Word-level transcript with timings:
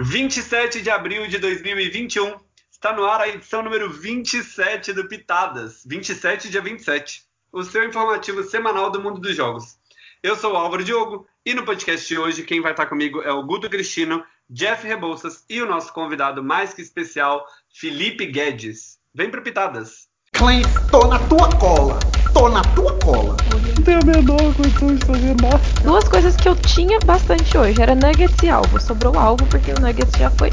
27 0.00 0.80
de 0.80 0.90
abril 0.90 1.26
de 1.26 1.38
2021, 1.38 2.36
está 2.70 2.92
no 2.92 3.04
ar 3.04 3.20
a 3.20 3.28
edição 3.28 3.62
número 3.64 3.90
27 3.90 4.92
do 4.92 5.08
Pitadas, 5.08 5.82
27 5.84 6.48
dia 6.48 6.62
27, 6.62 7.24
o 7.52 7.64
seu 7.64 7.82
informativo 7.84 8.44
semanal 8.44 8.92
do 8.92 9.02
mundo 9.02 9.20
dos 9.20 9.34
jogos. 9.34 9.76
Eu 10.22 10.36
sou 10.36 10.52
o 10.52 10.56
Álvaro 10.56 10.84
Diogo 10.84 11.26
e 11.44 11.52
no 11.52 11.64
podcast 11.64 12.06
de 12.06 12.16
hoje 12.16 12.44
quem 12.44 12.60
vai 12.60 12.70
estar 12.70 12.86
comigo 12.86 13.22
é 13.22 13.32
o 13.32 13.42
Guto 13.42 13.68
Cristino, 13.68 14.24
Jeff 14.48 14.86
Rebouças 14.86 15.44
e 15.50 15.60
o 15.60 15.66
nosso 15.66 15.92
convidado 15.92 16.44
mais 16.44 16.72
que 16.72 16.80
especial, 16.80 17.44
Felipe 17.68 18.24
Guedes. 18.26 19.00
Vem 19.12 19.28
pro 19.28 19.42
Pitadas! 19.42 20.06
Clean, 20.32 20.62
tô 20.92 21.08
na 21.08 21.18
tua 21.18 21.48
cola! 21.58 22.17
Tô 22.32 22.48
na 22.48 22.62
tua 22.62 22.98
cola! 22.98 23.36
Não 23.50 23.84
tenho 23.84 24.00
a 24.00 24.04
menor 24.04 24.54
condição 24.54 24.94
de 24.94 25.04
fazer 25.06 25.34
nada. 25.40 25.60
Duas 25.82 26.04
coisas 26.04 26.36
que 26.36 26.48
eu 26.48 26.54
tinha 26.56 26.98
bastante 27.00 27.56
hoje 27.56 27.80
era 27.80 27.94
nuggets 27.94 28.36
e 28.42 28.48
alvo. 28.48 28.80
Sobrou 28.80 29.18
alvo 29.18 29.44
porque 29.46 29.72
o 29.72 29.80
nuggets 29.80 30.18
já 30.18 30.30
foi. 30.30 30.50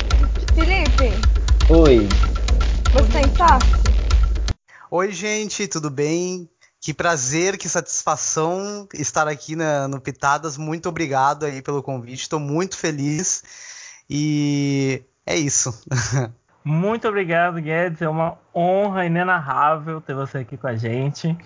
Felipe, 0.54 1.12
Oi. 1.70 2.08
você 2.94 3.20
está? 3.22 3.60
Oi, 4.90 5.12
gente, 5.12 5.68
tudo 5.68 5.90
bem? 5.90 6.50
Que 6.80 6.94
prazer, 6.94 7.58
que 7.58 7.68
satisfação 7.68 8.88
estar 8.94 9.28
aqui 9.28 9.56
na, 9.56 9.88
no 9.88 10.00
Pitadas. 10.00 10.56
Muito 10.56 10.88
obrigado 10.88 11.46
aí 11.46 11.62
pelo 11.62 11.84
convite. 11.84 12.22
Estou 12.22 12.40
muito 12.40 12.78
feliz 12.78 13.44
e 14.10 15.04
é 15.26 15.36
isso. 15.36 15.74
Muito 16.66 17.08
obrigado, 17.08 17.62
Guedes. 17.62 18.02
É 18.02 18.10
uma 18.10 18.40
honra 18.54 19.06
inenarrável 19.06 20.02
ter 20.02 20.16
você 20.16 20.40
aqui 20.40 20.58
com 20.58 20.66
a 20.66 20.76
gente. 20.76 21.38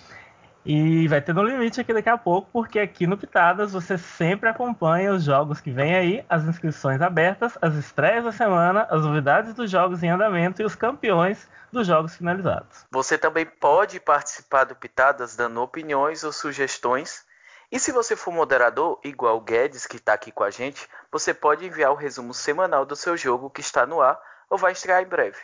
E 0.65 1.09
vai 1.09 1.19
ter 1.19 1.33
no 1.33 1.43
limite 1.43 1.81
aqui 1.81 1.93
daqui 1.93 2.07
a 2.07 2.17
pouco, 2.17 2.49
porque 2.53 2.79
aqui 2.79 3.05
no 3.05 3.17
Pitadas 3.17 3.73
você 3.73 3.97
sempre 3.97 4.47
acompanha 4.47 5.11
os 5.11 5.23
jogos 5.23 5.59
que 5.59 5.71
vêm 5.71 5.93
aí, 5.93 6.25
as 6.29 6.45
inscrições 6.45 7.01
abertas, 7.01 7.57
as 7.61 7.75
estreias 7.75 8.23
da 8.23 8.31
semana, 8.31 8.87
as 8.89 9.03
novidades 9.03 9.53
dos 9.53 9.69
jogos 9.69 10.03
em 10.03 10.09
andamento 10.09 10.61
e 10.61 10.65
os 10.65 10.73
campeões 10.73 11.49
dos 11.69 11.85
jogos 11.85 12.15
finalizados. 12.15 12.85
Você 12.89 13.17
também 13.17 13.45
pode 13.45 13.99
participar 13.99 14.63
do 14.63 14.75
Pitadas 14.75 15.35
dando 15.35 15.61
opiniões 15.61 16.23
ou 16.23 16.31
sugestões. 16.31 17.25
E 17.69 17.77
se 17.77 17.91
você 17.91 18.15
for 18.15 18.33
moderador, 18.33 19.01
igual 19.03 19.35
o 19.35 19.41
Guedes, 19.41 19.85
que 19.85 19.97
está 19.97 20.13
aqui 20.13 20.31
com 20.31 20.43
a 20.45 20.49
gente, 20.49 20.87
você 21.11 21.33
pode 21.33 21.65
enviar 21.65 21.91
o 21.91 21.95
resumo 21.95 22.33
semanal 22.33 22.85
do 22.85 22.95
seu 22.95 23.17
jogo 23.17 23.49
que 23.49 23.59
está 23.59 23.85
no 23.85 24.01
ar 24.01 24.17
ou 24.49 24.57
vai 24.57 24.71
estrear 24.71 25.01
em 25.03 25.07
breve. 25.07 25.37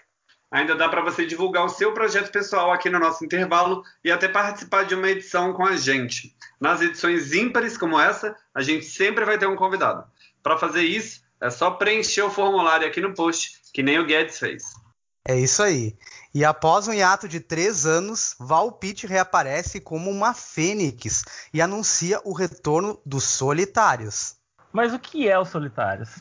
Ainda 0.52 0.76
dá 0.76 0.88
para 0.88 1.02
você 1.02 1.26
divulgar 1.26 1.66
o 1.66 1.70
seu 1.70 1.94
projeto 1.94 2.32
pessoal 2.32 2.72
aqui 2.72 2.90
no 2.90 3.00
nosso 3.00 3.26
intervalo 3.26 3.84
e 4.04 4.12
até 4.12 4.28
participar 4.28 4.84
de 4.84 4.96
uma 4.96 5.10
edição 5.10 5.54
com 5.54 5.66
a 5.66 5.76
gente. 5.76 6.36
Nas 6.60 6.82
edições 6.82 7.34
ímpares 7.34 7.78
como 7.78 8.00
essa, 8.00 8.36
a 8.54 8.62
gente 8.62 8.86
sempre 8.86 9.26
vai 9.26 9.38
ter 9.38 9.48
um 9.48 9.56
convidado. 9.56 10.06
Para 10.42 10.58
fazer 10.58 10.84
isso, 10.84 11.22
é 11.42 11.50
só 11.50 11.72
preencher 11.72 12.22
o 12.22 12.30
formulário 12.30 12.88
aqui 12.88 13.02
no 13.02 13.14
post, 13.14 13.60
que 13.74 13.84
nem 13.84 14.00
o 14.00 14.06
Guedes 14.06 14.40
fez. 14.40 14.64
É 15.28 15.38
isso 15.38 15.64
aí. 15.64 15.98
E 16.34 16.46
após 16.46 16.88
um 16.88 16.94
hiato 16.94 17.28
de 17.28 17.40
três 17.40 17.86
anos, 17.86 18.36
Valpite 18.40 19.08
reaparece 19.08 19.82
como 19.82 20.12
uma 20.12 20.34
fênix 20.34 21.24
e 21.52 21.62
anuncia 21.62 22.22
o 22.24 22.32
retorno 22.32 23.02
dos 23.04 23.24
solitários. 23.24 24.36
Mas 24.72 24.94
o 24.94 25.00
que 25.00 25.28
é 25.28 25.40
o 25.40 25.46
Solitários? 25.46 26.18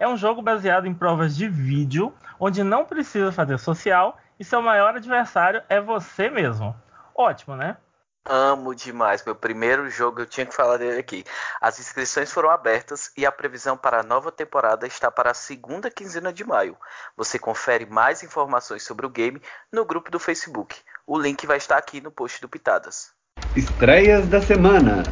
É 0.00 0.08
um 0.08 0.16
jogo 0.16 0.40
baseado 0.40 0.86
em 0.86 0.94
provas 0.94 1.36
de 1.36 1.46
vídeo, 1.46 2.10
onde 2.38 2.64
não 2.64 2.86
precisa 2.86 3.30
fazer 3.30 3.58
social 3.58 4.18
e 4.38 4.44
seu 4.44 4.62
maior 4.62 4.96
adversário 4.96 5.62
é 5.68 5.78
você 5.78 6.30
mesmo. 6.30 6.74
Ótimo, 7.14 7.54
né? 7.54 7.76
Amo 8.24 8.74
demais. 8.74 9.22
Meu 9.22 9.34
primeiro 9.34 9.90
jogo, 9.90 10.22
eu 10.22 10.26
tinha 10.26 10.46
que 10.46 10.54
falar 10.54 10.78
dele 10.78 10.98
aqui. 10.98 11.22
As 11.60 11.78
inscrições 11.78 12.32
foram 12.32 12.48
abertas 12.48 13.12
e 13.14 13.26
a 13.26 13.32
previsão 13.32 13.76
para 13.76 14.00
a 14.00 14.02
nova 14.02 14.32
temporada 14.32 14.86
está 14.86 15.10
para 15.10 15.32
a 15.32 15.34
segunda 15.34 15.90
quinzena 15.90 16.32
de 16.32 16.44
maio. 16.44 16.78
Você 17.14 17.38
confere 17.38 17.84
mais 17.84 18.22
informações 18.22 18.82
sobre 18.82 19.04
o 19.04 19.10
game 19.10 19.38
no 19.70 19.84
grupo 19.84 20.10
do 20.10 20.18
Facebook. 20.18 20.80
O 21.06 21.18
link 21.18 21.46
vai 21.46 21.58
estar 21.58 21.76
aqui 21.76 22.00
no 22.00 22.10
post 22.10 22.40
do 22.40 22.48
Pitadas. 22.48 23.12
Estreias 23.54 24.26
da 24.28 24.40
semana. 24.40 25.02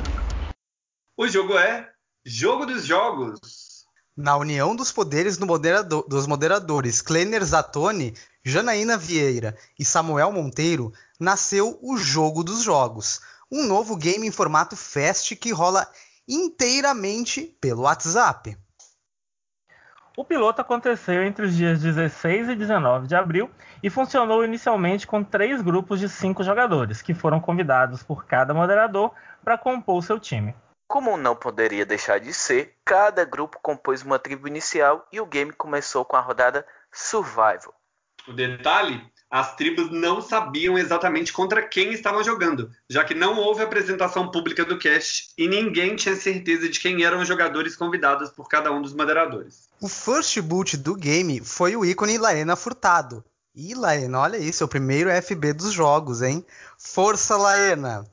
O 1.15 1.29
jogo 1.29 1.59
é 1.59 1.91
Jogo 2.25 2.65
dos 2.65 2.87
Jogos. 2.87 3.68
Na 4.21 4.37
união 4.37 4.75
dos 4.75 4.91
poderes 4.91 5.39
do 5.39 5.47
dos 6.03 6.27
moderadores 6.27 7.01
Kleiner 7.01 7.45
Zatoni, 7.45 8.15
Janaína 8.43 8.99
Vieira 8.99 9.57
e 9.79 9.85
Samuel 9.85 10.33
Monteiro, 10.33 10.93
nasceu 11.21 11.79
o 11.81 11.97
Jogo 11.97 12.43
dos 12.43 12.65
Jogos, 12.65 13.21
um 13.49 13.65
novo 13.65 13.95
game 13.95 14.27
em 14.27 14.33
formato 14.33 14.75
Fast 14.75 15.37
que 15.37 15.53
rola 15.53 15.87
inteiramente 16.27 17.43
pelo 17.61 17.83
WhatsApp. 17.83 18.59
O 20.17 20.25
piloto 20.25 20.61
aconteceu 20.61 21.23
entre 21.23 21.47
os 21.47 21.55
dias 21.55 21.81
16 21.81 22.49
e 22.49 22.57
19 22.57 23.07
de 23.07 23.15
abril 23.15 23.49
e 23.81 23.89
funcionou 23.89 24.45
inicialmente 24.45 25.07
com 25.07 25.23
três 25.23 25.63
grupos 25.63 26.01
de 26.01 26.09
cinco 26.09 26.43
jogadores, 26.43 27.01
que 27.01 27.15
foram 27.15 27.39
convidados 27.39 28.03
por 28.03 28.27
cada 28.27 28.53
moderador 28.53 29.13
para 29.45 29.57
compor 29.57 30.03
seu 30.03 30.19
time. 30.19 30.57
Como 30.89 31.19
não 31.19 31.37
poderia 31.37 31.85
deixar 31.85 32.19
de 32.19 32.33
ser, 32.33 32.75
cada 32.83 33.23
grupo 33.23 33.59
compôs 33.63 34.03
uma 34.03 34.19
tribo 34.19 34.49
inicial 34.49 35.07
e 35.13 35.21
o 35.21 35.27
game 35.27 35.53
começou 35.53 36.03
com 36.03 36.17
a 36.17 36.21
rodada 36.21 36.67
Survival. 36.91 37.75
O 38.27 38.33
detalhe, 38.33 38.99
as 39.31 39.55
tribos 39.55 39.91
não 39.91 40.23
sabiam 40.23 40.79
exatamente 40.79 41.31
contra 41.31 41.61
quem 41.61 41.93
estavam 41.93 42.25
jogando, 42.25 42.71
já 42.89 43.05
que 43.05 43.15
não 43.15 43.37
houve 43.37 43.63
apresentação 43.63 44.31
pública 44.31 44.65
do 44.65 44.79
cast 44.79 45.29
e 45.37 45.47
ninguém 45.47 45.95
tinha 45.95 46.17
certeza 46.17 46.71
de 46.71 46.81
quem 46.81 47.05
eram 47.05 47.21
os 47.21 47.29
jogadores 47.29 47.77
convidados 47.77 48.31
por 48.31 48.49
cada 48.49 48.73
um 48.73 48.81
dos 48.81 48.95
moderadores. 48.95 49.69
O 49.83 49.89
first 49.89 50.41
boot 50.41 50.75
do 50.79 50.95
game 50.95 51.41
foi 51.41 51.77
o 51.77 51.85
ícone 51.85 52.17
Laena 52.17 52.57
Furtado. 52.57 53.23
E 53.55 53.75
Laena, 53.75 54.21
olha 54.21 54.39
isso, 54.39 54.63
é 54.63 54.67
o 54.67 54.69
primeiro 54.69 55.11
FB 55.23 55.53
dos 55.53 55.71
jogos, 55.71 56.23
hein? 56.23 56.43
Força 56.79 57.37
Laena! 57.37 58.07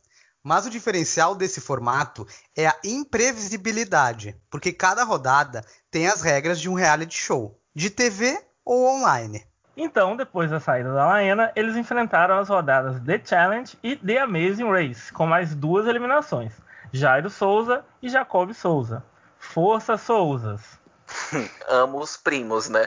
Mas 0.45 0.67
o 0.67 0.69
diferencial 0.69 1.33
desse 1.33 1.59
formato 1.59 2.23
é 2.56 2.67
a 2.67 2.75
imprevisibilidade, 2.83 4.39
porque 4.47 4.72
cada 4.72 5.03
rodada 5.03 5.66
tem 5.89 6.07
as 6.07 6.22
regras 6.22 6.59
de 6.59 6.69
um 6.69 6.75
reality 6.75 7.17
show, 7.17 7.59
de 7.73 7.89
TV 7.89 8.39
ou 8.63 8.85
online. 8.85 9.44
Então, 9.75 10.16
depois 10.16 10.51
da 10.51 10.59
saída 10.59 10.94
da 10.94 11.07
Laena, 11.07 11.51
eles 11.56 11.75
enfrentaram 11.75 12.38
as 12.38 12.47
rodadas 12.47 13.01
The 13.01 13.19
Challenge 13.25 13.75
e 13.81 13.95
The 13.95 14.19
Amazing 14.19 14.69
Race, 14.69 15.11
com 15.11 15.25
mais 15.25 15.56
duas 15.56 15.88
eliminações: 15.88 16.53
Jairo 16.94 17.31
Souza 17.31 17.83
e 18.00 18.07
Jacob 18.07 18.53
Souza. 18.53 19.03
Força 19.39 19.97
Souzas! 19.97 20.62
Amo 21.67 22.00
os 22.00 22.17
primos, 22.17 22.69
né? 22.69 22.85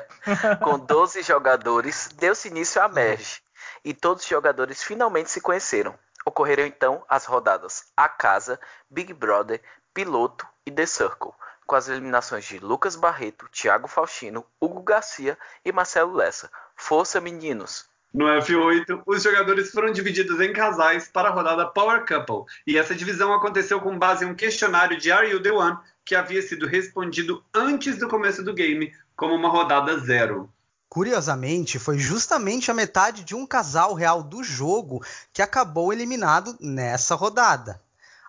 Com 0.63 0.79
12 0.79 1.23
jogadores, 1.23 2.09
deu-se 2.17 2.47
início 2.47 2.81
à 2.81 2.87
merge. 2.87 3.43
E 3.85 3.93
todos 3.93 4.23
os 4.23 4.29
jogadores 4.29 4.81
finalmente 4.81 5.29
se 5.29 5.41
conheceram. 5.41 5.99
Ocorreram 6.29 6.67
então 6.67 7.03
as 7.09 7.25
rodadas 7.25 7.91
A 7.97 8.07
Casa, 8.07 8.61
Big 8.91 9.15
Brother, 9.15 9.63
Piloto 9.95 10.47
e 10.67 10.71
The 10.71 10.85
Circle, 10.85 11.33
com 11.67 11.75
as 11.75 11.89
eliminações 11.89 12.45
de 12.45 12.59
Lucas 12.59 12.97
Barreto, 12.97 13.49
Thiago 13.49 13.89
Faustino, 13.89 14.45
Hugo 14.61 14.83
Garcia 14.83 15.39
e 15.65 15.73
Marcelo 15.73 16.13
Lessa. 16.13 16.51
Força, 16.77 17.19
meninos! 17.19 17.89
No 18.13 18.27
F8, 18.27 19.05
os 19.07 19.23
jogadores 19.23 19.71
foram 19.71 19.91
divididos 19.91 20.39
em 20.39 20.53
casais 20.53 21.09
para 21.09 21.31
a 21.31 21.33
rodada 21.33 21.67
Power 21.67 22.05
Couple, 22.05 22.45
e 22.67 22.77
essa 22.77 22.95
divisão 22.95 23.33
aconteceu 23.33 23.81
com 23.81 23.99
base 23.99 24.27
em 24.27 24.29
um 24.29 24.35
questionário 24.35 24.99
de 24.99 25.11
Are 25.11 25.27
You 25.27 25.43
The 25.43 25.53
One 25.53 25.79
que 26.05 26.15
havia 26.15 26.43
sido 26.43 26.67
respondido 26.67 27.43
antes 27.55 27.99
do 27.99 28.07
começo 28.07 28.45
do 28.45 28.53
game, 28.53 28.93
como 29.17 29.35
uma 29.35 29.49
rodada 29.49 29.97
zero. 29.99 30.53
Curiosamente, 30.89 31.79
foi 31.79 31.99
justamente 31.99 32.71
a 32.71 32.75
metade 32.75 33.23
de 33.23 33.35
um 33.35 33.47
casal 33.47 33.93
real 33.95 34.23
do 34.23 34.43
jogo 34.43 35.05
que 35.33 35.43
acabou 35.43 35.93
eliminado 35.93 36.57
nessa 36.61 37.15
rodada. 37.15 37.81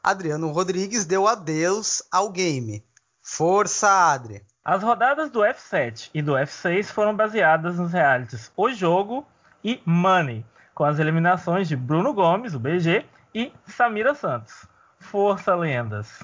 Adriano 0.04 0.52
Rodrigues 0.52 1.06
deu 1.06 1.28
adeus 1.28 2.04
ao 2.12 2.30
game. 2.30 2.84
Força, 3.22 3.90
Adri! 4.12 4.46
As 4.64 4.84
rodadas 4.84 5.30
do 5.32 5.40
F7 5.40 6.10
e 6.14 6.22
do 6.22 6.34
F6 6.34 6.86
foram 6.86 7.16
baseadas 7.16 7.78
nos 7.78 7.94
realities 7.94 8.52
O 8.56 8.70
Jogo 8.72 9.26
e 9.64 9.82
Money, 9.86 10.46
com 10.76 10.84
as 10.84 11.00
eliminações 11.00 11.68
de 11.68 11.76
Bruno 11.76 12.14
Gomes, 12.14 12.54
o 12.54 12.60
BG, 12.60 13.06
e 13.34 13.52
Samira 13.66 14.14
Santos. 14.14 14.66
Força, 15.00 15.56
lendas! 15.56 16.24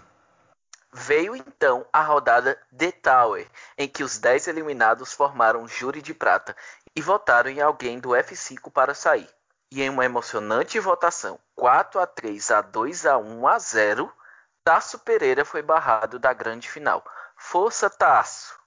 Veio 0.98 1.36
então 1.36 1.86
a 1.92 2.02
rodada 2.02 2.58
The 2.74 2.90
Tower, 2.90 3.46
em 3.78 3.86
que 3.86 4.02
os 4.02 4.18
10 4.18 4.48
eliminados 4.48 5.12
formaram 5.12 5.64
um 5.64 5.68
júri 5.68 6.02
de 6.02 6.14
prata 6.14 6.56
e 6.96 7.02
votaram 7.02 7.50
em 7.50 7.60
alguém 7.60 8.00
do 8.00 8.12
F5 8.12 8.72
para 8.72 8.94
sair. 8.94 9.28
E 9.70 9.82
em 9.82 9.90
uma 9.90 10.06
emocionante 10.06 10.80
votação 10.80 11.38
4 11.54 12.00
a 12.00 12.08
3 12.08 12.50
a 12.50 12.62
2 12.62 13.06
a 13.08 13.18
1 13.18 13.46
a 13.46 13.60
0, 13.60 14.14
Tasso 14.64 14.98
Pereira 15.00 15.44
foi 15.44 15.62
barrado 15.62 16.18
da 16.18 16.32
grande 16.32 16.70
final. 16.70 17.04
Força, 17.36 17.90
Tasso! 17.90 18.58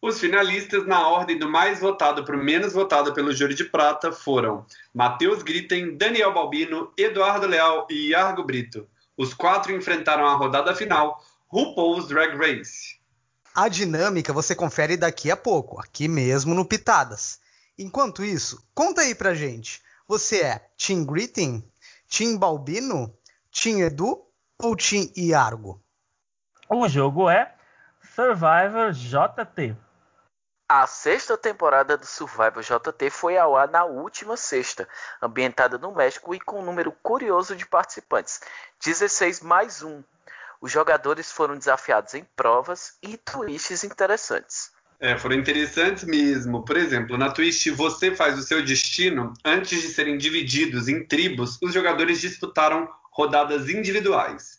Os 0.00 0.20
finalistas, 0.20 0.86
na 0.86 1.08
ordem 1.08 1.36
do 1.36 1.48
mais 1.48 1.80
votado 1.80 2.24
para 2.24 2.36
o 2.36 2.38
menos 2.38 2.74
votado 2.74 3.12
pelo 3.12 3.32
júri 3.32 3.56
de 3.56 3.64
prata, 3.64 4.12
foram 4.12 4.64
Matheus 4.94 5.42
Gritten, 5.42 5.96
Daniel 5.96 6.32
Balbino, 6.32 6.92
Eduardo 6.96 7.48
Leal 7.48 7.88
e 7.90 8.14
Argo 8.14 8.44
Brito. 8.44 8.88
Os 9.16 9.34
quatro 9.34 9.72
enfrentaram 9.72 10.26
a 10.26 10.34
rodada 10.34 10.72
final, 10.76 11.20
RuPaul's 11.48 12.08
Drag 12.08 12.36
Race. 12.36 12.96
A 13.54 13.68
dinâmica 13.68 14.32
você 14.32 14.54
confere 14.54 14.96
daqui 14.96 15.30
a 15.30 15.36
pouco, 15.36 15.80
aqui 15.80 16.08
mesmo 16.08 16.54
no 16.54 16.64
Pitadas. 16.64 17.40
Enquanto 17.78 18.24
isso, 18.24 18.66
conta 18.74 19.02
aí 19.02 19.14
pra 19.14 19.34
gente. 19.34 19.80
Você 20.08 20.42
é 20.42 20.70
Team 20.76 21.04
Greeting, 21.04 21.62
Team 22.08 22.36
Balbino, 22.36 23.16
Team 23.50 23.78
Edu 23.78 24.26
ou 24.58 24.76
Team 24.76 25.10
Iargo? 25.16 25.80
O 26.68 26.88
jogo 26.88 27.30
é 27.30 27.54
Survivor 28.14 28.92
JT. 28.92 29.76
A 30.68 30.84
sexta 30.88 31.38
temporada 31.38 31.96
do 31.96 32.04
Survivor 32.04 32.60
JT 32.60 33.08
foi 33.10 33.38
ao 33.38 33.56
ar 33.56 33.68
na 33.68 33.84
última 33.84 34.36
sexta, 34.36 34.88
ambientada 35.22 35.78
no 35.78 35.94
México 35.94 36.34
e 36.34 36.40
com 36.40 36.58
um 36.58 36.64
número 36.64 36.90
curioso 36.90 37.54
de 37.54 37.64
participantes, 37.64 38.40
16 38.84 39.42
mais 39.42 39.84
1. 39.84 40.02
Os 40.60 40.72
jogadores 40.72 41.30
foram 41.30 41.56
desafiados 41.56 42.14
em 42.14 42.24
provas 42.36 42.94
e 43.02 43.16
twists 43.16 43.84
interessantes. 43.84 44.70
É, 44.98 45.16
foram 45.18 45.36
interessantes 45.36 46.04
mesmo. 46.04 46.64
Por 46.64 46.76
exemplo, 46.76 47.18
na 47.18 47.30
Twist 47.30 47.70
você 47.70 48.14
faz 48.14 48.38
o 48.38 48.42
seu 48.42 48.64
destino. 48.64 49.34
Antes 49.44 49.82
de 49.82 49.88
serem 49.88 50.16
divididos 50.16 50.88
em 50.88 51.04
tribos, 51.04 51.58
os 51.62 51.72
jogadores 51.72 52.20
disputaram 52.20 52.88
rodadas 53.12 53.68
individuais. 53.68 54.58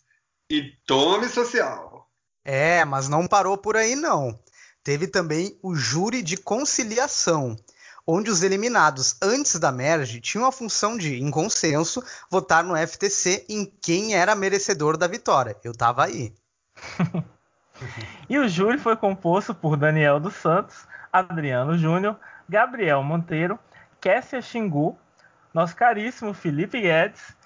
E 0.50 0.72
tome 0.86 1.28
social. 1.28 2.08
É, 2.44 2.84
mas 2.84 3.08
não 3.08 3.26
parou 3.26 3.58
por 3.58 3.76
aí 3.76 3.94
não. 3.94 4.38
Teve 4.82 5.06
também 5.06 5.58
o 5.62 5.74
júri 5.74 6.22
de 6.22 6.36
conciliação, 6.36 7.56
onde 8.10 8.30
os 8.30 8.42
eliminados 8.42 9.18
antes 9.20 9.60
da 9.60 9.70
merge 9.70 10.18
tinham 10.18 10.46
a 10.46 10.52
função 10.52 10.96
de, 10.96 11.22
em 11.22 11.30
consenso, 11.30 12.02
votar 12.30 12.64
no 12.64 12.74
FTC 12.74 13.44
em 13.50 13.70
quem 13.82 14.14
era 14.14 14.34
merecedor 14.34 14.96
da 14.96 15.06
vitória. 15.06 15.54
Eu 15.62 15.76
tava 15.76 16.06
aí. 16.06 16.32
e 18.30 18.38
o 18.38 18.48
júri 18.48 18.78
foi 18.78 18.96
composto 18.96 19.54
por 19.54 19.76
Daniel 19.76 20.18
dos 20.18 20.34
Santos, 20.36 20.88
Adriano 21.12 21.76
Júnior, 21.76 22.16
Gabriel 22.48 23.02
Monteiro, 23.02 23.58
Kessia 24.00 24.40
Xingu, 24.40 24.96
nosso 25.52 25.76
caríssimo 25.76 26.32
Felipe 26.32 26.80
Guedes, 26.80 27.36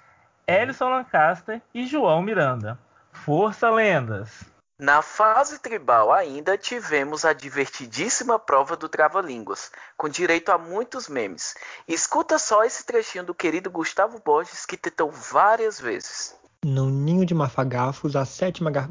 Ellison 0.47 0.89
Lancaster 0.89 1.61
e 1.73 1.85
João 1.85 2.21
Miranda. 2.21 2.79
Força 3.11 3.69
Lendas! 3.69 4.52
Na 4.83 5.01
fase 5.01 5.59
tribal 5.59 6.11
ainda 6.11 6.57
tivemos 6.57 7.23
a 7.23 7.31
divertidíssima 7.31 8.37
prova 8.37 8.75
do 8.75 8.89
Trava-Línguas, 8.89 9.71
com 9.95 10.09
direito 10.09 10.49
a 10.51 10.57
muitos 10.57 11.07
memes. 11.07 11.55
Escuta 11.87 12.37
só 12.37 12.65
esse 12.65 12.85
trechinho 12.85 13.23
do 13.23 13.33
querido 13.33 13.71
Gustavo 13.71 14.19
Borges 14.19 14.65
que 14.65 14.75
tentou 14.75 15.09
várias 15.09 15.79
vezes. 15.79 16.35
No 16.65 16.89
ninho 16.89 17.25
de 17.25 17.33
mafagafos, 17.33 18.13
a 18.17 18.25
sétima 18.25 18.69
gar... 18.69 18.89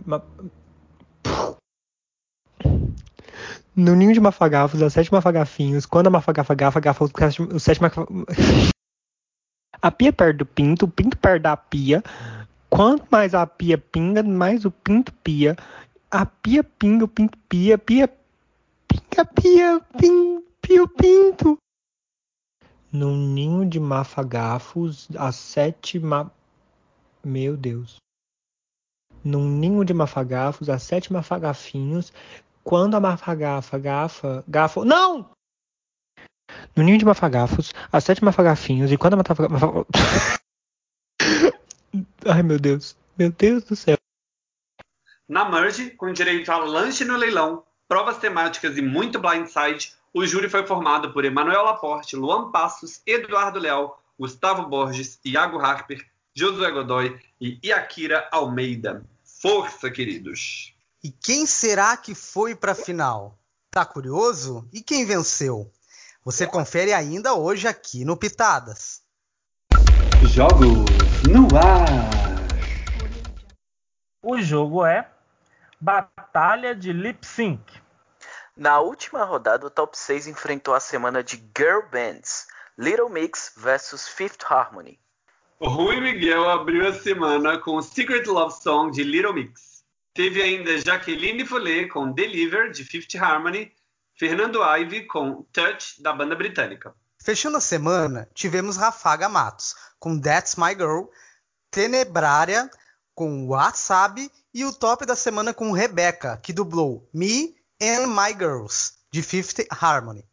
No 3.76 3.94
ninho 3.94 4.14
de 4.14 4.20
mafagafos, 4.20 4.80
a 4.80 4.88
sétima 4.88 5.18
mafagafinhos, 5.18 5.84
quando 5.84 6.06
a 6.06 6.10
mafagafa 6.10 6.54
gafa, 6.54 6.80
gafa 6.80 7.04
o 7.04 7.60
sétimo... 7.60 7.88
A 9.84 9.90
pia 9.90 10.12
perto 10.12 10.38
do 10.38 10.46
pinto, 10.46 10.84
o 10.84 10.88
pinto 10.88 11.18
perto 11.18 11.42
da 11.42 11.56
pia, 11.56 12.04
Quanto 12.74 13.06
mais 13.10 13.34
a 13.34 13.46
pia 13.46 13.76
pinga, 13.76 14.22
mais 14.22 14.64
o 14.64 14.70
pinto 14.70 15.12
pia. 15.22 15.54
A 16.10 16.24
pia 16.24 16.64
pinga, 16.64 17.04
o 17.04 17.08
pinto 17.08 17.36
pia, 17.46 17.76
pia 17.76 18.08
pinga, 18.88 19.26
pia, 19.26 19.80
pin, 19.98 20.42
pio 20.62 20.88
pinto. 20.88 21.58
Num 22.90 23.14
ninho 23.14 23.66
de 23.68 23.78
mafagafos, 23.78 25.06
a 25.18 25.30
sete 25.30 25.98
ma... 25.98 26.30
Meu 27.22 27.58
Deus. 27.58 27.96
Num 29.22 29.46
ninho 29.46 29.84
de 29.84 29.92
mafagafos, 29.92 30.70
a 30.70 30.78
sete 30.78 31.12
mafagafinhos. 31.12 32.10
Quando 32.64 32.94
a 32.94 33.00
mafagafa 33.00 33.78
gafa, 33.78 34.44
gafa... 34.48 34.82
Não! 34.82 35.28
No 36.74 36.82
ninho 36.82 36.96
de 36.96 37.04
mafagafos, 37.04 37.74
a 37.92 38.00
sete 38.00 38.24
mafagafinhos. 38.24 38.90
E 38.90 38.96
quando 38.96 39.12
a 39.12 39.16
mafagafa... 39.18 39.86
Ai, 42.26 42.42
meu 42.42 42.58
Deus. 42.58 42.96
Meu 43.18 43.30
Deus 43.30 43.64
do 43.64 43.76
céu. 43.76 43.96
Na 45.28 45.48
Merge, 45.48 45.90
com 45.90 46.12
direito 46.12 46.50
a 46.50 46.58
lanche 46.58 47.04
no 47.04 47.16
leilão, 47.16 47.64
provas 47.88 48.18
temáticas 48.18 48.76
e 48.76 48.82
muito 48.82 49.18
blindside, 49.18 49.94
o 50.14 50.26
júri 50.26 50.48
foi 50.48 50.66
formado 50.66 51.12
por 51.12 51.24
Emanuel 51.24 51.64
Laporte, 51.64 52.16
Luan 52.16 52.50
Passos, 52.50 53.00
Eduardo 53.06 53.58
Leal, 53.58 54.02
Gustavo 54.18 54.68
Borges, 54.68 55.18
Iago 55.24 55.58
Harper, 55.58 56.04
Josué 56.34 56.70
Godoy 56.70 57.18
e 57.40 57.58
Iakira 57.62 58.28
Almeida. 58.30 59.04
Força, 59.24 59.90
queridos! 59.90 60.74
E 61.02 61.10
quem 61.10 61.46
será 61.46 61.96
que 61.96 62.14
foi 62.14 62.54
para 62.54 62.72
a 62.72 62.76
final? 62.76 63.38
Tá 63.70 63.84
curioso? 63.84 64.68
E 64.72 64.82
quem 64.82 65.04
venceu? 65.04 65.70
Você 66.24 66.46
confere 66.46 66.92
ainda 66.92 67.34
hoje 67.34 67.66
aqui 67.66 68.04
no 68.04 68.16
Pitadas. 68.16 69.02
Jogos 70.30 71.01
no 71.32 71.48
ar. 71.56 71.88
O 74.22 74.38
jogo 74.40 74.84
é 74.84 75.08
Batalha 75.80 76.74
de 76.74 76.92
Lip 76.92 77.26
Sync. 77.26 77.60
Na 78.54 78.80
última 78.80 79.24
rodada, 79.24 79.66
o 79.66 79.70
top 79.70 79.96
6 79.96 80.26
enfrentou 80.26 80.74
a 80.74 80.80
semana 80.80 81.24
de 81.24 81.36
Girl 81.56 81.80
Bands, 81.90 82.46
Little 82.78 83.08
Mix 83.08 83.54
versus 83.56 84.06
Fifth 84.06 84.44
Harmony. 84.48 85.00
O 85.58 85.68
Rui 85.68 86.00
Miguel 86.00 86.50
abriu 86.50 86.86
a 86.86 86.92
semana 86.92 87.58
com 87.58 87.80
Secret 87.80 88.26
Love 88.26 88.52
Song 88.52 88.90
de 88.90 89.02
Little 89.02 89.32
Mix. 89.32 89.82
Teve 90.12 90.42
ainda 90.42 90.76
Jaqueline 90.78 91.46
Follet 91.46 91.88
com 91.88 92.12
Deliver 92.12 92.70
de 92.70 92.84
Fifth 92.84 93.14
Harmony, 93.14 93.72
Fernando 94.14 94.62
Ive 94.62 95.06
com 95.06 95.42
Touch 95.52 96.02
da 96.02 96.12
banda 96.12 96.34
britânica. 96.34 96.94
Fechando 97.22 97.56
a 97.56 97.60
semana, 97.60 98.28
tivemos 98.34 98.76
Rafaga 98.76 99.28
Matos 99.28 99.76
com 100.00 100.20
That's 100.20 100.56
My 100.56 100.70
Girl, 100.70 101.04
Tenebrária 101.70 102.68
com 103.14 103.46
WhatsApp 103.46 104.28
e 104.52 104.64
o 104.64 104.72
top 104.72 105.06
da 105.06 105.14
semana 105.14 105.54
com 105.54 105.70
Rebecca, 105.70 106.36
que 106.42 106.52
dublou 106.52 107.08
Me 107.14 107.54
and 107.80 108.08
My 108.08 108.32
Girls, 108.36 108.94
de 109.12 109.22
Fifth 109.22 109.64
Harmony. 109.70 110.24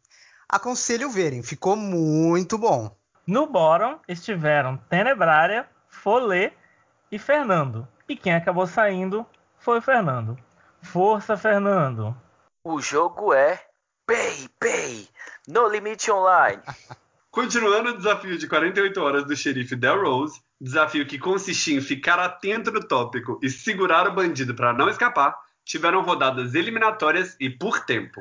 Aconselho 0.48 1.08
verem, 1.10 1.44
ficou 1.44 1.76
muito 1.76 2.58
bom. 2.58 2.90
No 3.24 3.46
bottom 3.46 4.00
estiveram 4.08 4.76
Tenebrária, 4.76 5.68
Folê 5.88 6.52
e 7.12 7.20
Fernando. 7.20 7.86
E 8.08 8.16
quem 8.16 8.34
acabou 8.34 8.66
saindo 8.66 9.24
foi 9.60 9.78
o 9.78 9.82
Fernando. 9.82 10.36
Força, 10.82 11.36
Fernando! 11.36 12.16
O 12.64 12.80
jogo 12.80 13.32
é 13.32 13.64
Pay, 14.04 14.48
Pay, 14.58 15.08
No 15.50 15.68
Limite 15.68 16.10
Online. 16.10 16.62
Continuando 17.30 17.90
o 17.90 17.96
desafio 17.96 18.38
de 18.38 18.48
48 18.48 19.00
horas 19.00 19.24
do 19.24 19.36
xerife 19.36 19.76
Del 19.76 20.02
Rose, 20.02 20.40
desafio 20.60 21.06
que 21.06 21.18
consistia 21.18 21.76
em 21.76 21.80
ficar 21.80 22.18
atento 22.18 22.70
no 22.70 22.82
tópico 22.82 23.38
e 23.42 23.50
segurar 23.50 24.08
o 24.08 24.14
bandido 24.14 24.54
para 24.54 24.72
não 24.72 24.88
escapar, 24.88 25.36
tiveram 25.64 26.02
rodadas 26.02 26.54
eliminatórias 26.54 27.36
e 27.38 27.50
por 27.50 27.80
tempo. 27.80 28.20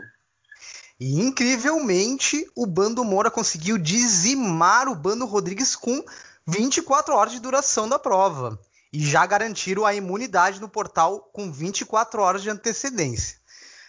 E 1.00 1.22
incrivelmente, 1.22 2.46
o 2.56 2.66
Bando 2.66 3.04
Moura 3.04 3.32
conseguiu 3.32 3.78
dizimar 3.78 4.88
o 4.88 4.96
Bando 4.96 5.26
Rodrigues 5.26 5.76
com 5.76 6.04
24 6.48 7.16
horas 7.16 7.34
de 7.34 7.40
duração 7.40 7.88
da 7.88 7.98
prova. 7.98 8.60
E 8.92 9.06
já 9.06 9.24
garantiram 9.26 9.86
a 9.86 9.94
imunidade 9.94 10.60
no 10.60 10.68
portal 10.68 11.30
com 11.32 11.52
24 11.52 12.22
horas 12.22 12.42
de 12.42 12.50
antecedência. 12.50 13.38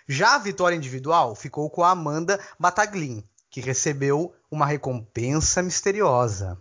Já 0.07 0.35
a 0.35 0.39
vitória 0.39 0.75
individual 0.75 1.35
ficou 1.37 1.71
com 1.71 1.85
a 1.85 1.91
Amanda 1.91 2.39
Bataglin, 2.59 3.25
que 3.51 3.61
recebeu 3.61 4.35
uma 4.51 4.65
recompensa 4.65 5.63
misteriosa. 5.63 6.57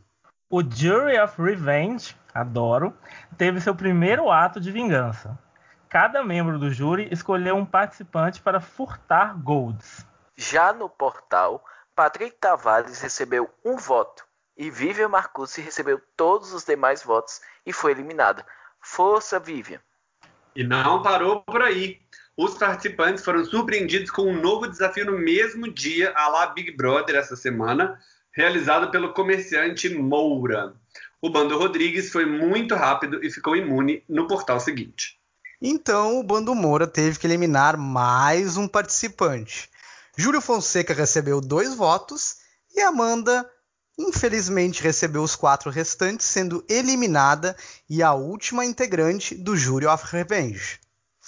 O 0.49 0.63
Jury 0.63 1.19
of 1.19 1.39
Revenge, 1.39 2.17
adoro, 2.33 2.93
teve 3.37 3.61
seu 3.61 3.75
primeiro 3.75 4.31
ato 4.31 4.59
de 4.59 4.71
vingança. 4.71 5.37
Cada 5.87 6.23
membro 6.23 6.57
do 6.57 6.71
júri 6.71 7.07
escolheu 7.11 7.55
um 7.55 7.65
participante 7.65 8.41
para 8.41 8.59
furtar 8.59 9.39
golds. 9.41 10.05
Já 10.35 10.73
no 10.73 10.89
portal, 10.89 11.63
Patrick 11.95 12.37
Tavares 12.37 12.99
recebeu 12.99 13.49
um 13.63 13.77
voto 13.77 14.23
e 14.57 14.69
Vivian 14.69 15.07
Marcucci 15.07 15.61
recebeu 15.61 16.01
todos 16.17 16.53
os 16.53 16.65
demais 16.65 17.01
votos 17.03 17.41
e 17.65 17.71
foi 17.71 17.91
eliminada. 17.91 18.45
Força, 18.81 19.39
Vivian! 19.39 19.79
E 20.55 20.63
não 20.63 21.01
parou 21.01 21.41
por 21.43 21.61
aí. 21.61 22.01
Os 22.41 22.53
participantes 22.57 23.21
foram 23.21 23.43
surpreendidos 23.43 24.09
com 24.09 24.21
um 24.21 24.41
novo 24.41 24.65
desafio 24.65 25.05
no 25.05 25.19
mesmo 25.19 25.69
dia, 25.69 26.13
a 26.15 26.29
lá 26.29 26.47
Big 26.47 26.71
Brother, 26.71 27.17
essa 27.17 27.35
semana, 27.35 27.99
realizado 28.31 28.89
pelo 28.91 29.13
comerciante 29.13 29.89
Moura. 29.89 30.73
O 31.21 31.29
Bando 31.29 31.57
Rodrigues 31.57 32.09
foi 32.09 32.25
muito 32.25 32.75
rápido 32.75 33.21
e 33.21 33.29
ficou 33.29 33.57
imune 33.57 34.05
no 34.07 34.25
portal 34.25 34.57
seguinte. 34.57 35.19
Então, 35.61 36.17
o 36.17 36.23
Bando 36.23 36.55
Moura 36.55 36.87
teve 36.87 37.19
que 37.19 37.27
eliminar 37.27 37.75
mais 37.75 38.55
um 38.55 38.69
participante. 38.69 39.69
Júlio 40.15 40.39
Fonseca 40.39 40.93
recebeu 40.93 41.41
dois 41.41 41.75
votos 41.75 42.37
e 42.73 42.79
Amanda, 42.79 43.45
infelizmente, 43.97 44.81
recebeu 44.81 45.23
os 45.23 45.35
quatro 45.35 45.69
restantes, 45.69 46.25
sendo 46.25 46.63
eliminada 46.69 47.53
e 47.89 48.01
a 48.01 48.13
última 48.13 48.63
integrante 48.63 49.35
do 49.35 49.57
Jury 49.57 49.87
of 49.87 50.05
Revenge. 50.09 50.79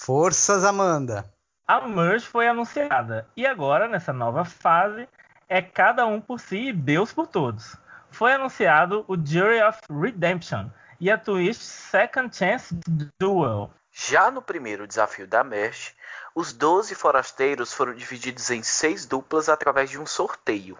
Forças, 0.04 0.64
Amanda! 0.64 1.32
a 1.64 1.80
Merge 1.86 2.26
foi 2.26 2.48
anunciada 2.48 3.24
e 3.36 3.46
agora, 3.46 3.86
nessa 3.86 4.12
nova 4.12 4.44
fase, 4.44 5.08
é 5.48 5.62
cada 5.62 6.04
um 6.04 6.20
por 6.20 6.40
si 6.40 6.56
e 6.56 6.72
Deus 6.72 7.12
por 7.12 7.28
todos. 7.28 7.76
Foi 8.10 8.32
anunciado 8.32 9.04
o 9.06 9.14
Jury 9.14 9.62
of 9.62 9.78
Redemption 9.88 10.68
e 10.98 11.08
a 11.08 11.16
Twist 11.16 11.62
Second 11.62 12.36
Chance 12.36 12.74
Duel. 13.16 13.70
Já 13.92 14.28
no 14.28 14.42
primeiro 14.42 14.88
desafio 14.88 15.28
da 15.28 15.44
Merge, 15.44 15.94
os 16.34 16.52
12 16.52 16.96
forasteiros 16.96 17.72
foram 17.72 17.94
divididos 17.94 18.50
em 18.50 18.60
seis 18.64 19.06
duplas 19.06 19.48
através 19.48 19.88
de 19.88 20.00
um 20.00 20.06
sorteio. 20.06 20.76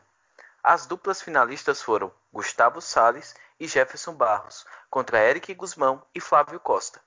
As 0.65 0.85
duplas 0.85 1.23
finalistas 1.23 1.81
foram 1.81 2.11
Gustavo 2.33 2.81
Sales 2.81 3.37
e 3.61 3.69
Jefferson 3.69 4.15
Barros, 4.15 4.67
contra 4.91 5.25
Eric 5.25 5.55
Guzmão 5.55 6.03
e 6.13 6.19
Flávio 6.19 6.59
Costa. 6.59 7.01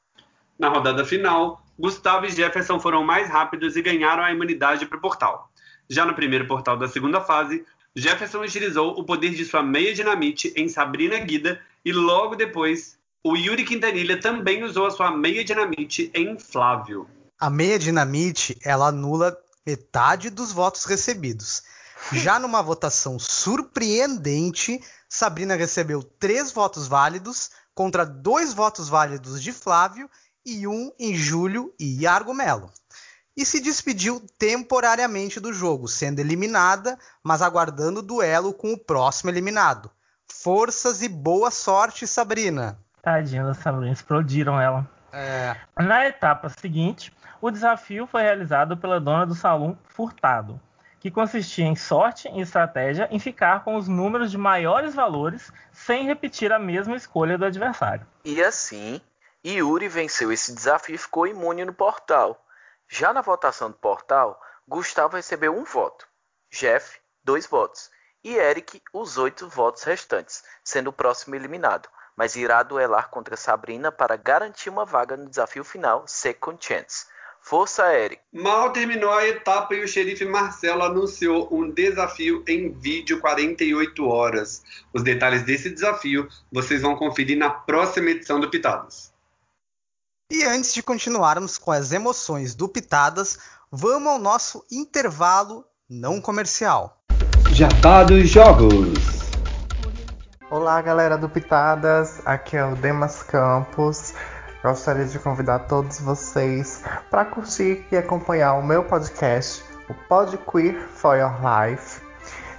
Na 0.58 0.70
rodada 0.70 1.04
final, 1.06 1.62
Gustavo 1.78 2.26
e 2.26 2.32
Jefferson 2.32 2.80
foram 2.80 3.04
mais 3.04 3.30
rápidos 3.30 3.76
e 3.76 3.82
ganharam 3.82 4.24
a 4.24 4.32
imunidade 4.32 4.86
para 4.86 4.98
o 4.98 5.02
portal. 5.02 5.52
Já 5.90 6.06
no 6.06 6.16
primeiro 6.16 6.48
portal 6.48 6.78
da 6.78 6.88
segunda 6.88 7.22
fase, 7.22 7.66
Jefferson 7.96 8.42
utilizou 8.42 8.98
o 9.00 9.04
poder 9.04 9.32
de 9.32 9.46
sua 9.46 9.62
meia 9.62 9.94
dinamite 9.94 10.54
em 10.56 10.68
Sabrina 10.68 11.18
Guida 11.20 11.62
e 11.84 11.92
logo 11.92 12.36
depois, 12.36 12.98
o 13.24 13.36
Yuri 13.36 13.64
Quintanilha 13.64 14.20
também 14.20 14.64
usou 14.64 14.86
a 14.86 14.92
sua 14.92 15.12
meia 15.12 15.44
dinamite 15.44 16.12
em 16.14 16.38
Flávio. 16.40 17.08
A 17.40 17.50
meia 17.50 17.78
dinamite, 17.78 18.58
ela 18.64 18.88
anula 18.88 19.38
metade 19.66 20.30
dos 20.30 20.52
votos 20.52 20.86
recebidos. 20.86 21.64
Já 22.12 22.40
numa 22.40 22.62
votação 22.62 23.18
surpreendente, 23.18 24.80
Sabrina 25.08 25.56
recebeu 25.56 26.04
três 26.04 26.52
votos 26.52 26.88
válidos 26.88 27.52
contra 27.74 28.06
dois 28.06 28.54
votos 28.54 28.90
válidos 28.90 29.42
de 29.42 29.52
Flávio 29.52 30.10
e 30.46 30.68
um 30.68 30.92
em 31.00 31.16
Júlio 31.16 31.74
e 31.80 32.04
Iargo 32.04 32.34
Melo. 32.34 32.72
E 33.36 33.46
se 33.46 33.60
despediu 33.60 34.22
temporariamente 34.38 35.40
do 35.40 35.52
jogo, 35.52 35.88
sendo 35.88 36.20
eliminada, 36.20 36.98
mas 37.24 37.42
aguardando 37.42 38.00
o 38.00 38.04
duelo 38.04 38.54
com 38.54 38.72
o 38.72 38.78
próximo 38.78 39.30
eliminado. 39.30 39.92
Forças 40.28 41.02
e 41.02 41.10
boa 41.10 41.52
sorte, 41.52 42.08
Sabrina. 42.08 42.80
Tadinha 43.02 43.44
da 43.44 43.54
Sabrina, 43.54 43.92
explodiram 43.92 44.60
ela. 44.60 44.90
É, 45.12 45.56
Na 45.78 46.08
etapa 46.08 46.50
seguinte, 46.50 47.12
o 47.42 47.52
desafio 47.52 48.08
foi 48.08 48.22
realizado 48.22 48.78
pela 48.78 49.00
dona 49.00 49.26
do 49.26 49.36
salão 49.36 49.78
Furtado, 49.88 50.60
que 51.00 51.12
consistia 51.12 51.66
em 51.66 51.76
sorte 51.76 52.28
e 52.30 52.42
estratégia 52.42 53.08
em 53.12 53.20
ficar 53.20 53.64
com 53.64 53.76
os 53.76 53.88
números 53.88 54.32
de 54.32 54.38
maiores 54.38 54.96
valores 54.96 55.52
sem 55.72 56.06
repetir 56.06 56.52
a 56.52 56.58
mesma 56.58 56.96
escolha 56.96 57.38
do 57.38 57.46
adversário. 57.46 58.08
E 58.24 58.42
assim, 58.42 59.00
Yuri 59.52 59.88
venceu 59.88 60.32
esse 60.32 60.54
desafio 60.54 60.96
e 60.96 60.98
ficou 60.98 61.28
imune 61.28 61.64
no 61.64 61.74
portal. 61.74 62.44
Já 62.88 63.14
na 63.14 63.22
votação 63.22 63.70
do 63.70 63.78
portal, 63.78 64.42
Gustavo 64.68 65.16
recebeu 65.16 65.56
um 65.56 65.64
voto, 65.64 66.08
Jeff, 66.52 67.00
dois 67.24 67.46
votos, 67.46 67.92
e 68.24 68.36
Eric, 68.36 68.82
os 68.92 69.20
oito 69.20 69.48
votos 69.48 69.84
restantes, 69.84 70.44
sendo 70.64 70.90
o 70.90 70.94
próximo 70.94 71.36
eliminado, 71.36 71.88
mas 72.16 72.36
irá 72.36 72.64
duelar 72.64 73.10
contra 73.10 73.38
Sabrina 73.38 73.92
para 73.92 74.16
garantir 74.16 74.70
uma 74.70 74.84
vaga 74.84 75.16
no 75.16 75.30
desafio 75.30 75.64
final 75.64 76.08
Second 76.08 76.58
Chance. 76.66 77.06
Força, 77.40 77.96
Eric! 77.96 78.24
Mal 78.34 78.74
terminou 78.74 79.12
a 79.12 79.28
etapa 79.28 79.76
e 79.76 79.84
o 79.84 79.88
xerife 79.88 80.26
Marcelo 80.26 80.82
anunciou 80.82 81.48
um 81.52 81.70
desafio 81.70 82.44
em 82.48 82.72
vídeo 82.72 83.20
48 83.20 84.08
horas. 84.08 84.64
Os 84.92 85.04
detalhes 85.04 85.44
desse 85.44 85.70
desafio 85.70 86.28
vocês 86.52 86.82
vão 86.82 86.96
conferir 86.96 87.38
na 87.38 87.52
próxima 87.52 88.10
edição 88.10 88.40
do 88.40 88.50
Pitadas. 88.50 89.14
E 90.32 90.44
antes 90.44 90.74
de 90.74 90.82
continuarmos 90.82 91.60
com 91.60 91.72
as 91.72 91.92
emoções 91.92 92.56
do 92.56 92.68
Pitadas, 92.68 93.38
vamos 93.72 94.12
ao 94.12 94.18
nosso 94.18 94.66
intervalo 94.72 95.64
não 95.88 96.20
comercial. 96.20 96.98
Jabá 97.52 98.04
dos 98.04 98.28
Jogos. 98.28 98.98
Olá, 100.50 100.82
galera 100.82 101.16
do 101.16 101.30
Pitadas, 101.30 102.26
aqui 102.26 102.58
é 102.58 102.66
o 102.66 102.76
Demas 102.76 103.22
Campos. 103.22 104.16
Gostaria 104.64 105.06
de 105.06 105.20
convidar 105.20 105.60
todos 105.68 106.00
vocês 106.00 106.84
para 107.12 107.26
curtir 107.26 107.86
e 107.92 107.96
acompanhar 107.96 108.56
o 108.56 108.66
meu 108.66 108.84
podcast, 108.84 109.64
o 109.88 109.94
Pod 110.08 110.36
Queer 110.52 110.90
for 110.90 111.16
Your 111.16 111.36
Life. 111.40 112.02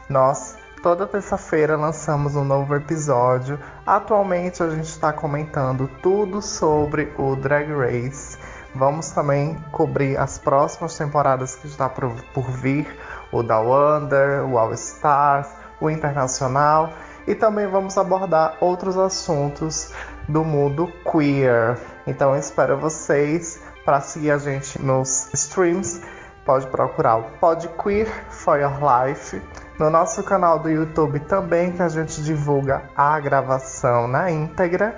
Nós, 0.09 0.56
toda 0.83 1.07
terça-feira, 1.07 1.77
lançamos 1.77 2.37
um 2.37 2.45
novo 2.45 2.75
episódio. 2.75 3.59
Atualmente, 3.87 4.63
a 4.63 4.71
gente 4.71 4.89
está 4.89 5.13
comentando 5.13 5.89
tudo 6.03 6.41
sobre 6.41 7.13
o 7.19 7.35
Drag 7.37 7.69
Race. 7.73 8.39
Vamos 8.75 9.11
também 9.11 9.57
cobrir 9.73 10.19
as 10.19 10.39
próximas 10.39 10.97
temporadas 10.97 11.55
que 11.55 11.67
está 11.67 11.89
por, 11.89 12.13
vir, 12.51 12.87
o 13.33 13.43
da 13.43 13.59
Wonder, 13.59 14.45
o 14.45 14.59
All 14.59 14.73
Stars, 14.75 15.49
o 15.81 15.89
Internacional 15.89 16.93
e 17.27 17.35
também 17.35 17.67
vamos 17.67 17.99
abordar 17.99 18.57
outros 18.61 18.97
assuntos 18.97 19.93
do 20.29 20.45
mundo 20.45 20.93
queer. 21.11 21.79
Então 22.07 22.33
eu 22.33 22.39
espero 22.39 22.79
vocês 22.79 23.61
para 23.85 24.01
seguir 24.01 24.31
a 24.31 24.39
gente 24.39 24.81
nos 24.81 25.33
streams. 25.35 26.03
Pode 26.45 26.67
procurar 26.69 27.17
o 27.17 27.23
Pod 27.39 27.69
Queer 27.83 28.07
for 28.31 28.59
Your 28.59 28.79
Life. 28.81 29.43
No 29.79 29.91
nosso 29.91 30.23
canal 30.23 30.59
do 30.59 30.71
YouTube 30.71 31.21
também, 31.21 31.73
que 31.73 31.83
a 31.83 31.89
gente 31.89 32.23
divulga 32.23 32.85
a 32.97 33.21
gravação 33.21 34.09
na 34.09 34.31
íntegra. 34.31 34.97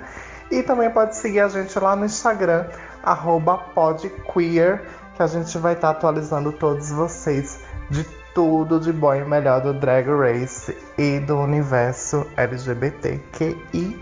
E 0.49 0.63
também 0.63 0.89
pode 0.89 1.15
seguir 1.17 1.41
a 1.41 1.47
gente 1.49 1.77
lá 1.77 1.95
no 1.95 2.05
Instagram, 2.05 2.65
arroba 3.03 3.57
podqueer, 3.57 4.81
que 5.15 5.21
a 5.21 5.27
gente 5.27 5.57
vai 5.57 5.73
estar 5.73 5.89
atualizando 5.89 6.51
todos 6.53 6.89
vocês 6.89 7.59
de 7.89 8.03
tudo 8.33 8.79
de 8.79 8.93
bom 8.93 9.13
e 9.13 9.25
melhor 9.25 9.61
do 9.61 9.73
Drag 9.73 10.07
Race 10.07 10.75
e 10.97 11.19
do 11.19 11.37
universo 11.37 12.25
LGBTQI+. 12.37 13.99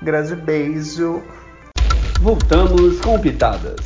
Grande 0.00 0.36
beijo. 0.36 1.22
Voltamos 2.20 3.00
com 3.00 3.18
Pitadas. 3.20 3.80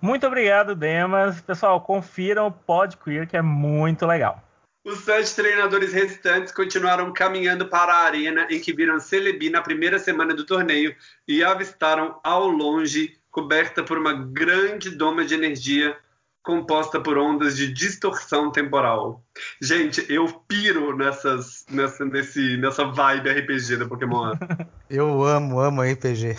Muito 0.00 0.26
obrigado, 0.26 0.74
Demas. 0.74 1.40
Pessoal, 1.40 1.80
confiram 1.80 2.48
o 2.48 2.52
Pod 2.52 2.96
Queer, 2.96 3.28
que 3.28 3.36
é 3.36 3.42
muito 3.42 4.04
legal. 4.04 4.42
Os 4.84 4.98
sete 5.00 5.34
treinadores 5.34 5.94
restantes 5.94 6.52
continuaram 6.52 7.10
caminhando 7.10 7.66
para 7.66 7.92
a 7.94 8.04
arena 8.04 8.46
em 8.50 8.60
que 8.60 8.72
viram 8.72 9.00
Celebi 9.00 9.48
na 9.48 9.62
primeira 9.62 9.98
semana 9.98 10.34
do 10.34 10.44
torneio 10.44 10.94
e 11.26 11.42
avistaram 11.42 12.20
ao 12.22 12.46
longe, 12.46 13.16
coberta 13.30 13.82
por 13.82 13.96
uma 13.96 14.12
grande 14.12 14.90
doma 14.90 15.24
de 15.24 15.34
energia 15.34 15.96
composta 16.42 17.00
por 17.00 17.16
ondas 17.16 17.56
de 17.56 17.72
distorção 17.72 18.52
temporal. 18.52 19.24
Gente, 19.60 20.04
eu 20.12 20.28
piro 20.46 20.94
nessas, 20.94 21.64
nessa, 21.70 22.04
nesse, 22.04 22.58
nessa 22.58 22.84
vibe 22.84 23.30
RPG 23.30 23.78
do 23.78 23.88
Pokémon. 23.88 24.34
Eu 24.90 25.24
amo, 25.24 25.58
amo 25.58 25.82
RPG. 25.82 26.36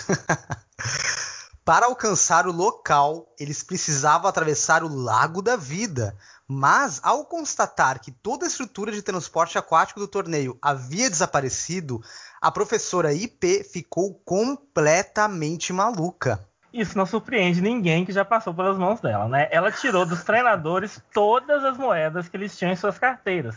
Para 1.65 1.87
alcançar 1.87 2.45
o 2.45 2.51
local, 2.51 3.33
eles 3.39 3.63
precisavam 3.63 4.29
atravessar 4.29 4.83
o 4.83 4.87
Lago 4.87 5.41
da 5.41 5.57
Vida. 5.57 6.15
Mas, 6.47 6.99
ao 7.03 7.25
constatar 7.25 7.99
que 7.99 8.11
toda 8.11 8.45
a 8.45 8.47
estrutura 8.47 8.91
de 8.91 9.01
transporte 9.01 9.57
aquático 9.57 9.99
do 9.99 10.07
torneio 10.07 10.57
havia 10.61 11.09
desaparecido, 11.09 12.01
a 12.39 12.51
professora 12.51 13.13
IP 13.13 13.63
ficou 13.63 14.13
completamente 14.23 15.73
maluca. 15.73 16.47
Isso 16.71 16.97
não 16.97 17.05
surpreende 17.05 17.61
ninguém 17.61 18.05
que 18.05 18.11
já 18.11 18.23
passou 18.23 18.53
pelas 18.53 18.77
mãos 18.77 19.01
dela, 19.01 19.27
né? 19.27 19.47
Ela 19.49 19.71
tirou 19.71 20.05
dos 20.05 20.23
treinadores 20.23 21.01
todas 21.13 21.63
as 21.63 21.77
moedas 21.77 22.27
que 22.27 22.37
eles 22.37 22.55
tinham 22.55 22.73
em 22.73 22.75
suas 22.75 22.99
carteiras 22.99 23.55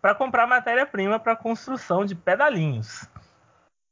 para 0.00 0.14
comprar 0.14 0.46
matéria-prima 0.46 1.20
para 1.20 1.34
a 1.34 1.36
construção 1.36 2.04
de 2.04 2.14
pedalinhos. 2.14 3.04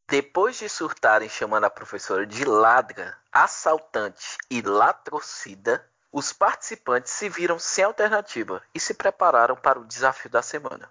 Depois 0.09 0.59
de 0.59 0.69
surtarem 0.69 1.29
chamando 1.29 1.65
a 1.65 1.71
professora 1.71 2.27
de 2.27 2.45
ladra, 2.45 3.17
assaltante 3.31 4.37
e 4.51 4.61
latrocida, 4.61 5.87
os 6.13 6.33
participantes 6.33 7.11
se 7.11 7.29
viram 7.29 7.59
sem 7.59 7.83
alternativa 7.83 8.63
e 8.75 8.79
se 8.79 8.93
prepararam 8.93 9.57
para 9.57 9.81
o 9.81 9.85
desafio 9.85 10.31
da 10.31 10.43
semana. 10.43 10.91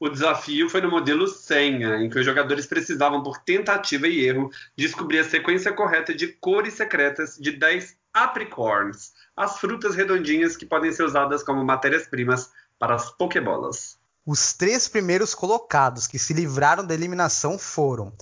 O 0.00 0.08
desafio 0.08 0.68
foi 0.68 0.80
no 0.80 0.90
modelo 0.90 1.26
senha, 1.26 1.96
em 1.96 2.10
que 2.10 2.18
os 2.18 2.24
jogadores 2.24 2.66
precisavam, 2.66 3.22
por 3.22 3.38
tentativa 3.38 4.06
e 4.08 4.26
erro, 4.26 4.50
descobrir 4.76 5.20
a 5.20 5.28
sequência 5.28 5.72
correta 5.72 6.14
de 6.14 6.28
cores 6.28 6.74
secretas 6.74 7.36
de 7.38 7.52
10 7.52 7.96
apricorns, 8.12 9.12
as 9.34 9.58
frutas 9.58 9.94
redondinhas 9.94 10.56
que 10.56 10.66
podem 10.66 10.92
ser 10.92 11.04
usadas 11.04 11.42
como 11.42 11.64
matérias-primas 11.64 12.50
para 12.78 12.94
as 12.94 13.10
pokebolas. 13.10 13.98
Os 14.24 14.52
três 14.52 14.88
primeiros 14.88 15.34
colocados 15.34 16.06
que 16.06 16.18
se 16.18 16.34
livraram 16.34 16.84
da 16.84 16.94
eliminação 16.94 17.58
foram 17.58 18.12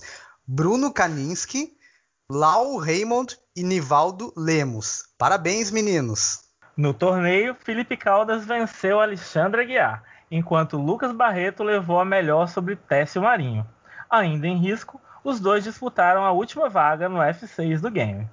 Bruno 0.47 0.93
Kaninski, 0.93 1.75
Lau 2.29 2.77
Raymond 2.77 3.37
e 3.55 3.63
Nivaldo 3.63 4.33
Lemos. 4.35 5.05
Parabéns, 5.17 5.71
meninos! 5.71 6.43
No 6.75 6.93
torneio, 6.93 7.55
Felipe 7.55 7.95
Caldas 7.95 8.45
venceu 8.45 8.99
Alexandre 8.99 9.61
Aguiar, 9.61 10.03
enquanto 10.29 10.77
Lucas 10.77 11.13
Barreto 11.13 11.63
levou 11.63 11.99
a 11.99 12.05
melhor 12.05 12.47
sobre 12.49 12.75
Técio 12.75 13.21
Marinho. 13.21 13.65
Ainda 14.09 14.45
em 14.45 14.57
risco, 14.57 14.99
os 15.23 15.39
dois 15.39 15.63
disputaram 15.63 16.25
a 16.25 16.31
última 16.31 16.67
vaga 16.67 17.07
no 17.07 17.19
F6 17.19 17.79
do 17.79 17.89
game. 17.89 18.29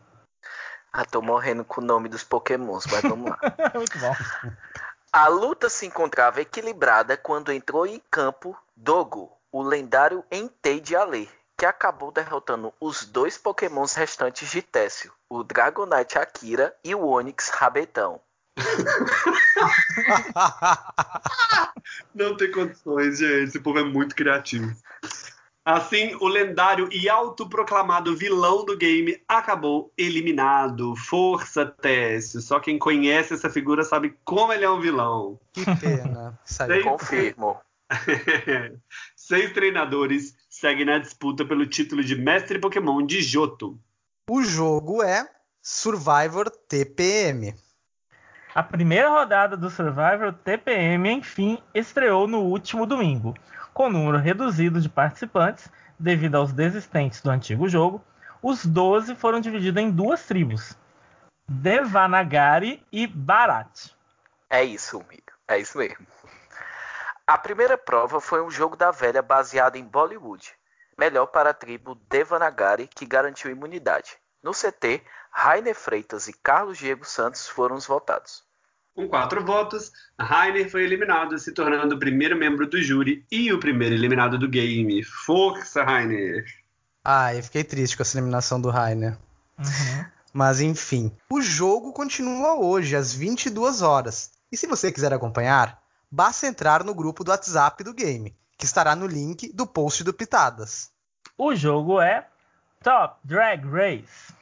Ah, 0.92 1.04
tô 1.04 1.22
morrendo 1.22 1.64
com 1.64 1.80
o 1.80 1.84
nome 1.84 2.08
dos 2.08 2.24
pokémons, 2.24 2.84
mas 2.90 3.02
vamos 3.02 3.30
lá. 3.30 3.38
Muito 3.74 3.98
bom. 3.98 4.14
A 5.12 5.28
luta 5.28 5.70
se 5.70 5.86
encontrava 5.86 6.40
equilibrada 6.40 7.16
quando 7.16 7.52
entrou 7.52 7.86
em 7.86 8.02
campo 8.10 8.56
Dogo, 8.76 9.30
o 9.52 9.62
lendário 9.62 10.24
Entei 10.30 10.80
de 10.80 10.96
Ale, 10.96 11.30
que 11.62 11.66
acabou 11.66 12.10
derrotando 12.10 12.74
os 12.80 13.04
dois 13.04 13.38
pokémons 13.38 13.94
restantes 13.94 14.50
de 14.50 14.60
Técio, 14.62 15.12
o 15.30 15.44
Dragonite 15.44 16.18
Akira 16.18 16.74
e 16.82 16.92
o 16.92 17.06
Onix 17.06 17.50
Rabetão. 17.50 18.20
Não 22.12 22.36
tem 22.36 22.50
condições, 22.50 23.18
gente. 23.18 23.44
Esse 23.44 23.60
povo 23.60 23.78
é 23.78 23.84
muito 23.84 24.12
criativo. 24.16 24.74
Assim, 25.64 26.16
o 26.16 26.26
lendário 26.26 26.88
e 26.90 27.08
autoproclamado 27.08 28.16
vilão 28.16 28.64
do 28.64 28.76
game 28.76 29.22
acabou 29.28 29.92
eliminado. 29.96 30.96
Força, 30.96 31.64
Técio. 31.64 32.40
Só 32.40 32.58
quem 32.58 32.76
conhece 32.76 33.34
essa 33.34 33.48
figura 33.48 33.84
sabe 33.84 34.18
como 34.24 34.52
ele 34.52 34.64
é 34.64 34.70
um 34.70 34.80
vilão. 34.80 35.38
Que 35.52 35.64
pena. 35.76 36.36
Sei- 36.44 36.82
Confirmo. 36.82 37.60
Seis 39.14 39.52
treinadores 39.52 40.34
seguem 40.62 40.84
na 40.84 40.98
disputa 40.98 41.44
pelo 41.44 41.66
título 41.66 42.04
de 42.04 42.14
mestre 42.14 42.56
Pokémon 42.56 43.04
de 43.04 43.20
Johto. 43.20 43.76
O 44.30 44.44
jogo 44.44 45.02
é 45.02 45.28
Survivor 45.60 46.48
TPM. 46.48 47.52
A 48.54 48.62
primeira 48.62 49.08
rodada 49.08 49.56
do 49.56 49.68
Survivor 49.68 50.32
TPM, 50.32 51.10
enfim, 51.10 51.58
estreou 51.74 52.28
no 52.28 52.42
último 52.42 52.86
domingo. 52.86 53.34
Com 53.74 53.90
número 53.90 54.18
reduzido 54.18 54.80
de 54.80 54.88
participantes, 54.88 55.68
devido 55.98 56.36
aos 56.36 56.52
desistentes 56.52 57.20
do 57.20 57.30
antigo 57.30 57.68
jogo, 57.68 58.00
os 58.40 58.64
12 58.64 59.16
foram 59.16 59.40
divididos 59.40 59.82
em 59.82 59.90
duas 59.90 60.24
tribos: 60.26 60.78
Devanagari 61.48 62.80
e 62.92 63.08
Bharat. 63.08 63.90
É 64.48 64.62
isso, 64.62 65.00
amigo. 65.00 65.32
É 65.48 65.58
isso 65.58 65.76
mesmo. 65.76 66.06
A 67.26 67.38
primeira 67.38 67.78
prova 67.78 68.20
foi 68.20 68.42
um 68.42 68.50
jogo 68.50 68.76
da 68.76 68.90
velha 68.90 69.22
baseado 69.22 69.76
em 69.76 69.84
Bollywood. 69.84 70.52
Melhor 70.98 71.26
para 71.26 71.50
a 71.50 71.54
tribo 71.54 71.94
Devanagari, 72.10 72.88
que 72.88 73.06
garantiu 73.06 73.50
imunidade. 73.50 74.16
No 74.42 74.52
CT, 74.52 75.02
Rainer 75.30 75.74
Freitas 75.74 76.26
e 76.26 76.32
Carlos 76.32 76.78
Diego 76.78 77.04
Santos 77.04 77.46
foram 77.48 77.76
os 77.76 77.86
votados. 77.86 78.42
Com 78.94 79.08
quatro 79.08 79.42
votos, 79.44 79.90
Rainer 80.18 80.70
foi 80.70 80.84
eliminado, 80.84 81.38
se 81.38 81.52
tornando 81.52 81.94
o 81.94 81.98
primeiro 81.98 82.36
membro 82.36 82.66
do 82.66 82.82
júri 82.82 83.24
e 83.30 83.52
o 83.52 83.58
primeiro 83.58 83.94
eliminado 83.94 84.38
do 84.38 84.48
game. 84.48 85.02
Força, 85.02 85.82
Rainer! 85.82 86.44
Ah, 87.04 87.34
eu 87.34 87.42
fiquei 87.42 87.64
triste 87.64 87.96
com 87.96 88.02
essa 88.02 88.18
eliminação 88.18 88.60
do 88.60 88.68
Rainer. 88.68 89.16
Mas 90.32 90.60
enfim, 90.60 91.10
o 91.30 91.40
jogo 91.40 91.92
continua 91.92 92.54
hoje 92.54 92.94
às 92.94 93.14
22 93.14 93.80
horas. 93.80 94.32
E 94.50 94.56
se 94.56 94.66
você 94.66 94.92
quiser 94.92 95.12
acompanhar, 95.12 95.81
basta 96.12 96.46
entrar 96.46 96.84
no 96.84 96.94
grupo 96.94 97.24
do 97.24 97.30
WhatsApp 97.30 97.82
do 97.82 97.94
game, 97.94 98.36
que 98.58 98.66
estará 98.66 98.94
no 98.94 99.06
link 99.06 99.50
do 99.54 99.66
post 99.66 100.04
do 100.04 100.12
Pitadas. 100.12 100.90
O 101.38 101.54
jogo 101.56 101.98
é 102.02 102.28
Top 102.82 103.16
Drag 103.24 103.66
Race. 103.66 104.34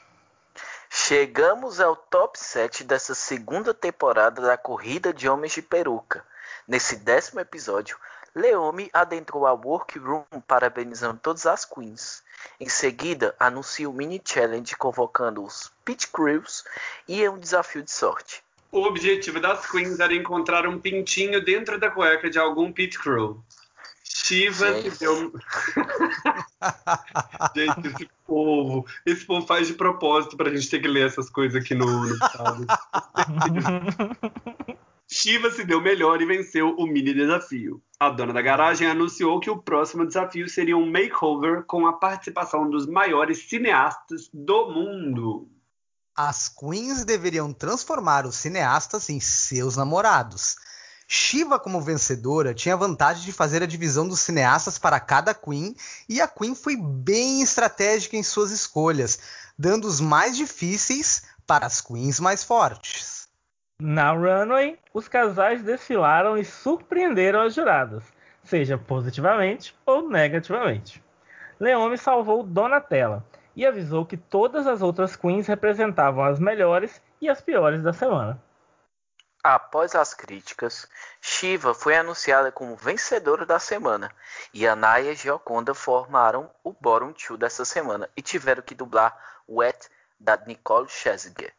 Chegamos 0.90 1.80
ao 1.80 1.94
top 1.94 2.36
7 2.36 2.82
dessa 2.82 3.14
segunda 3.14 3.72
temporada 3.72 4.42
da 4.42 4.58
Corrida 4.58 5.14
de 5.14 5.28
Homens 5.28 5.52
de 5.52 5.62
Peruca. 5.62 6.24
Nesse 6.66 6.96
décimo 6.96 7.38
episódio, 7.38 7.96
Leomi 8.34 8.90
adentrou 8.92 9.46
a 9.46 9.52
Workroom 9.52 10.24
parabenizando 10.48 11.20
todas 11.22 11.46
as 11.46 11.64
queens. 11.64 12.24
Em 12.58 12.68
seguida, 12.68 13.36
anuncia 13.38 13.88
o 13.88 13.92
mini 13.92 14.20
challenge 14.24 14.74
convocando 14.74 15.44
os 15.44 15.70
Pit 15.84 16.08
Crews 16.08 16.64
e 17.06 17.28
um 17.28 17.38
desafio 17.38 17.84
de 17.84 17.92
sorte. 17.92 18.42
O 18.72 18.82
objetivo 18.82 19.40
das 19.40 19.68
queens 19.68 19.98
era 19.98 20.14
encontrar 20.14 20.66
um 20.66 20.78
pintinho 20.78 21.44
dentro 21.44 21.78
da 21.78 21.90
cueca 21.90 22.30
de 22.30 22.38
algum 22.38 22.72
pit 22.72 22.98
crew. 22.98 23.42
Shiva 24.04 24.82
se 24.82 24.98
deu. 24.98 25.32
gente, 27.54 27.88
esse 27.88 28.08
povo. 28.26 28.86
Esse 29.04 29.24
povo 29.24 29.46
faz 29.46 29.66
de 29.66 29.74
propósito 29.74 30.36
pra 30.36 30.50
gente 30.50 30.70
ter 30.70 30.80
que 30.80 30.88
ler 30.88 31.06
essas 31.06 31.30
coisas 31.30 31.60
aqui 31.60 31.74
no, 31.74 31.86
no 31.86 32.16
sábado. 32.16 32.66
Shiva 35.12 35.50
se 35.50 35.64
deu 35.64 35.80
melhor 35.80 36.22
e 36.22 36.26
venceu 36.26 36.76
o 36.76 36.86
mini 36.86 37.12
desafio. 37.12 37.82
A 37.98 38.08
dona 38.08 38.32
da 38.32 38.40
garagem 38.40 38.86
anunciou 38.86 39.40
que 39.40 39.50
o 39.50 39.60
próximo 39.60 40.06
desafio 40.06 40.48
seria 40.48 40.76
um 40.76 40.88
makeover 40.88 41.64
com 41.64 41.84
a 41.86 41.94
participação 41.94 42.70
dos 42.70 42.86
maiores 42.86 43.48
cineastas 43.48 44.30
do 44.32 44.70
mundo. 44.70 45.48
As 46.16 46.48
queens 46.48 47.04
deveriam 47.04 47.52
transformar 47.52 48.26
os 48.26 48.36
cineastas 48.36 49.08
em 49.08 49.20
seus 49.20 49.76
namorados. 49.76 50.56
Shiva, 51.06 51.58
como 51.58 51.80
vencedora, 51.80 52.54
tinha 52.54 52.74
a 52.74 52.78
vantagem 52.78 53.24
de 53.24 53.32
fazer 53.32 53.62
a 53.62 53.66
divisão 53.66 54.06
dos 54.06 54.20
cineastas 54.20 54.78
para 54.78 55.00
cada 55.00 55.34
queen, 55.34 55.74
e 56.08 56.20
a 56.20 56.28
queen 56.28 56.54
foi 56.54 56.76
bem 56.76 57.42
estratégica 57.42 58.16
em 58.16 58.22
suas 58.22 58.50
escolhas, 58.50 59.18
dando 59.58 59.86
os 59.86 60.00
mais 60.00 60.36
difíceis 60.36 61.22
para 61.46 61.66
as 61.66 61.80
queens 61.80 62.20
mais 62.20 62.44
fortes. 62.44 63.28
Na 63.80 64.12
runway, 64.12 64.78
os 64.92 65.08
casais 65.08 65.62
desfilaram 65.62 66.36
e 66.36 66.44
surpreenderam 66.44 67.40
as 67.40 67.54
juradas, 67.54 68.04
seja 68.44 68.76
positivamente 68.76 69.74
ou 69.86 70.08
negativamente. 70.08 71.02
Leone 71.58 71.98
salvou 71.98 72.42
Donatella 72.42 73.24
e 73.54 73.66
avisou 73.66 74.06
que 74.06 74.16
todas 74.16 74.66
as 74.66 74.82
outras 74.82 75.16
queens 75.16 75.46
representavam 75.46 76.24
as 76.24 76.38
melhores 76.38 77.00
e 77.20 77.28
as 77.28 77.40
piores 77.40 77.82
da 77.82 77.92
semana. 77.92 78.40
Após 79.42 79.94
as 79.94 80.12
críticas, 80.12 80.86
Shiva 81.18 81.72
foi 81.72 81.96
anunciada 81.96 82.52
como 82.52 82.76
vencedora 82.76 83.46
da 83.46 83.58
semana 83.58 84.10
e 84.52 84.66
Anaya 84.66 85.12
e 85.12 85.16
Gioconda 85.16 85.72
formaram 85.72 86.50
o 86.62 86.74
Bottom 86.74 87.12
2 87.12 87.38
dessa 87.38 87.64
semana 87.64 88.08
e 88.14 88.20
tiveram 88.20 88.62
que 88.62 88.74
dublar 88.74 89.16
Wet 89.48 89.88
da 90.18 90.36
Nicole 90.46 90.88
Scherzinger. 90.90 91.54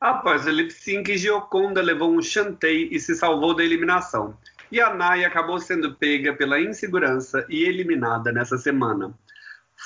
Após 0.00 0.46
o 0.46 0.50
lip 0.50 0.72
sync, 0.72 1.18
Gioconda 1.18 1.82
levou 1.82 2.10
um 2.10 2.22
chantei 2.22 2.88
e 2.92 3.00
se 3.00 3.16
salvou 3.16 3.52
da 3.52 3.64
eliminação. 3.64 4.38
E 4.70 4.80
a 4.80 4.94
Naya 4.94 5.26
acabou 5.26 5.58
sendo 5.58 5.96
pega 5.96 6.32
pela 6.32 6.60
insegurança 6.60 7.44
e 7.48 7.64
eliminada 7.64 8.30
nessa 8.30 8.56
semana. 8.56 9.12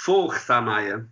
Força, 0.05 0.61
Naya! 0.61 1.09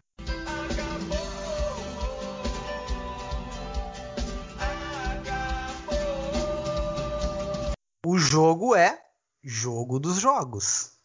O 8.04 8.18
jogo 8.18 8.76
é 8.76 9.02
Jogo 9.42 9.98
dos 9.98 10.20
Jogos. 10.20 10.98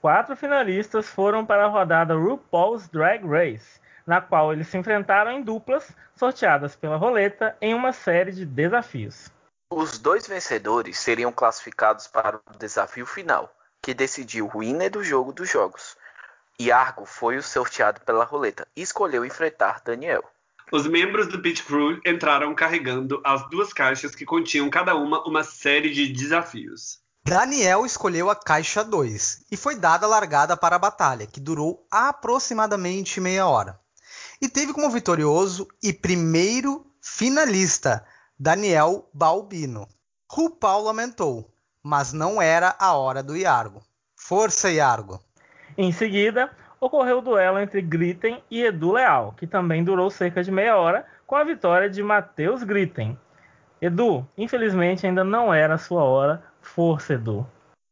Quatro 0.00 0.36
finalistas 0.36 1.08
foram 1.08 1.44
para 1.44 1.64
a 1.64 1.68
rodada 1.68 2.14
RuPaul's 2.14 2.86
Drag 2.86 3.26
Race, 3.26 3.80
na 4.06 4.20
qual 4.20 4.52
eles 4.52 4.68
se 4.68 4.78
enfrentaram 4.78 5.32
em 5.32 5.42
duplas, 5.42 5.90
sorteadas 6.14 6.76
pela 6.76 6.96
roleta, 6.96 7.56
em 7.60 7.74
uma 7.74 7.92
série 7.92 8.30
de 8.30 8.46
desafios. 8.46 9.28
Os 9.72 9.98
dois 9.98 10.28
vencedores 10.28 11.00
seriam 11.00 11.32
classificados 11.32 12.06
para 12.06 12.36
o 12.36 12.56
desafio 12.56 13.04
final, 13.04 13.52
que 13.82 13.92
decidiu 13.92 14.46
o 14.54 14.60
winner 14.60 14.88
do 14.88 15.02
jogo 15.02 15.32
dos 15.32 15.50
jogos. 15.50 15.96
Iargo 16.60 17.04
foi 17.04 17.36
o 17.36 17.42
sorteado 17.42 18.00
pela 18.02 18.24
roleta 18.24 18.66
e 18.76 18.82
escolheu 18.82 19.24
enfrentar 19.24 19.82
Daniel. 19.84 20.22
Os 20.72 20.86
membros 20.86 21.28
do 21.28 21.40
Pit 21.40 21.62
Crew 21.62 22.00
entraram 22.06 22.54
carregando 22.54 23.20
as 23.24 23.48
duas 23.50 23.72
caixas 23.72 24.14
que 24.14 24.24
continham 24.24 24.70
cada 24.70 24.94
uma 24.94 25.22
uma 25.26 25.44
série 25.44 25.90
de 25.90 26.08
desafios. 26.08 27.00
Daniel 27.26 27.86
escolheu 27.86 28.28
a 28.30 28.36
caixa 28.36 28.84
2 28.84 29.46
e 29.50 29.56
foi 29.56 29.76
dada 29.76 30.06
a 30.06 30.08
largada 30.08 30.56
para 30.56 30.76
a 30.76 30.78
batalha, 30.78 31.26
que 31.26 31.40
durou 31.40 31.86
aproximadamente 31.90 33.20
meia 33.20 33.46
hora. 33.46 33.80
E 34.40 34.48
teve 34.48 34.72
como 34.72 34.90
vitorioso 34.90 35.66
e 35.82 35.92
primeiro 35.92 36.86
finalista 37.00 38.04
Daniel 38.38 39.08
Balbino. 39.12 39.88
RuPaul 40.30 40.84
lamentou, 40.84 41.50
mas 41.82 42.12
não 42.12 42.42
era 42.42 42.76
a 42.78 42.92
hora 42.94 43.22
do 43.22 43.36
Iargo. 43.36 43.82
Força, 44.16 44.70
Iargo! 44.70 45.22
Em 45.76 45.90
seguida, 45.90 46.50
ocorreu 46.80 47.18
o 47.18 47.22
duelo 47.22 47.58
entre 47.58 47.82
Gritten 47.82 48.42
e 48.50 48.62
Edu 48.62 48.92
Leal, 48.92 49.34
que 49.36 49.46
também 49.46 49.82
durou 49.82 50.08
cerca 50.08 50.42
de 50.42 50.50
meia 50.50 50.76
hora, 50.76 51.04
com 51.26 51.34
a 51.34 51.42
vitória 51.42 51.90
de 51.90 52.02
Matheus 52.02 52.62
Gritten. 52.62 53.18
Edu, 53.80 54.26
infelizmente 54.38 55.06
ainda 55.06 55.24
não 55.24 55.52
era 55.52 55.74
a 55.74 55.78
sua 55.78 56.04
hora. 56.04 56.42
Força, 56.62 57.14
Edu. 57.14 57.46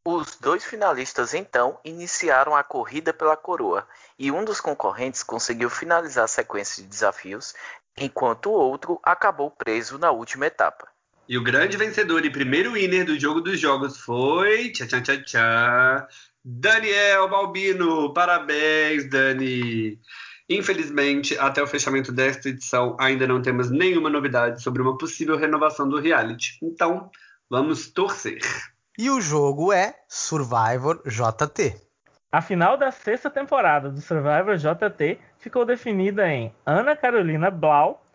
Os 0.05 0.35
dois 0.37 0.65
finalistas 0.65 1.33
então 1.33 1.77
iniciaram 1.83 2.55
a 2.55 2.63
corrida 2.63 3.13
pela 3.13 3.37
coroa 3.37 3.87
e 4.17 4.31
um 4.31 4.43
dos 4.43 4.59
concorrentes 4.59 5.23
conseguiu 5.23 5.69
finalizar 5.69 6.25
a 6.25 6.27
sequência 6.27 6.83
de 6.83 6.89
desafios, 6.89 7.53
enquanto 7.97 8.49
o 8.49 8.53
outro 8.53 8.99
acabou 9.03 9.51
preso 9.51 9.97
na 9.97 10.11
última 10.11 10.45
etapa. 10.45 10.87
E 11.27 11.37
o 11.37 11.43
grande 11.43 11.77
vencedor 11.77 12.25
e 12.25 12.29
primeiro 12.29 12.73
winner 12.73 13.05
do 13.05 13.17
jogo 13.17 13.39
dos 13.39 13.59
jogos 13.59 13.97
foi. 13.97 14.71
Tchá, 14.71 14.87
tchá, 14.87 15.01
tchá, 15.01 15.23
tchá. 15.23 16.07
Daniel 16.43 17.29
Balbino. 17.29 18.13
Parabéns, 18.13 19.09
Dani. 19.09 19.99
Infelizmente, 20.49 21.37
até 21.39 21.63
o 21.63 21.67
fechamento 21.67 22.11
desta 22.11 22.49
edição, 22.49 22.97
ainda 22.99 23.25
não 23.25 23.41
temos 23.41 23.71
nenhuma 23.71 24.09
novidade 24.09 24.61
sobre 24.61 24.81
uma 24.81 24.97
possível 24.97 25.37
renovação 25.37 25.87
do 25.87 25.99
reality. 25.99 26.57
Então, 26.61 27.09
vamos 27.49 27.89
torcer. 27.91 28.41
E 28.97 29.09
o 29.09 29.21
jogo 29.21 29.71
é 29.71 29.95
Survivor 30.07 31.01
JT. 31.07 31.81
A 32.31 32.41
final 32.41 32.75
da 32.77 32.91
sexta 32.91 33.29
temporada 33.29 33.89
do 33.89 34.01
Survivor 34.01 34.57
JT 34.57 35.19
ficou 35.37 35.65
definida 35.65 36.27
em 36.27 36.53
Ana 36.65 36.95
Carolina 36.95 37.49
Blau, 37.49 38.05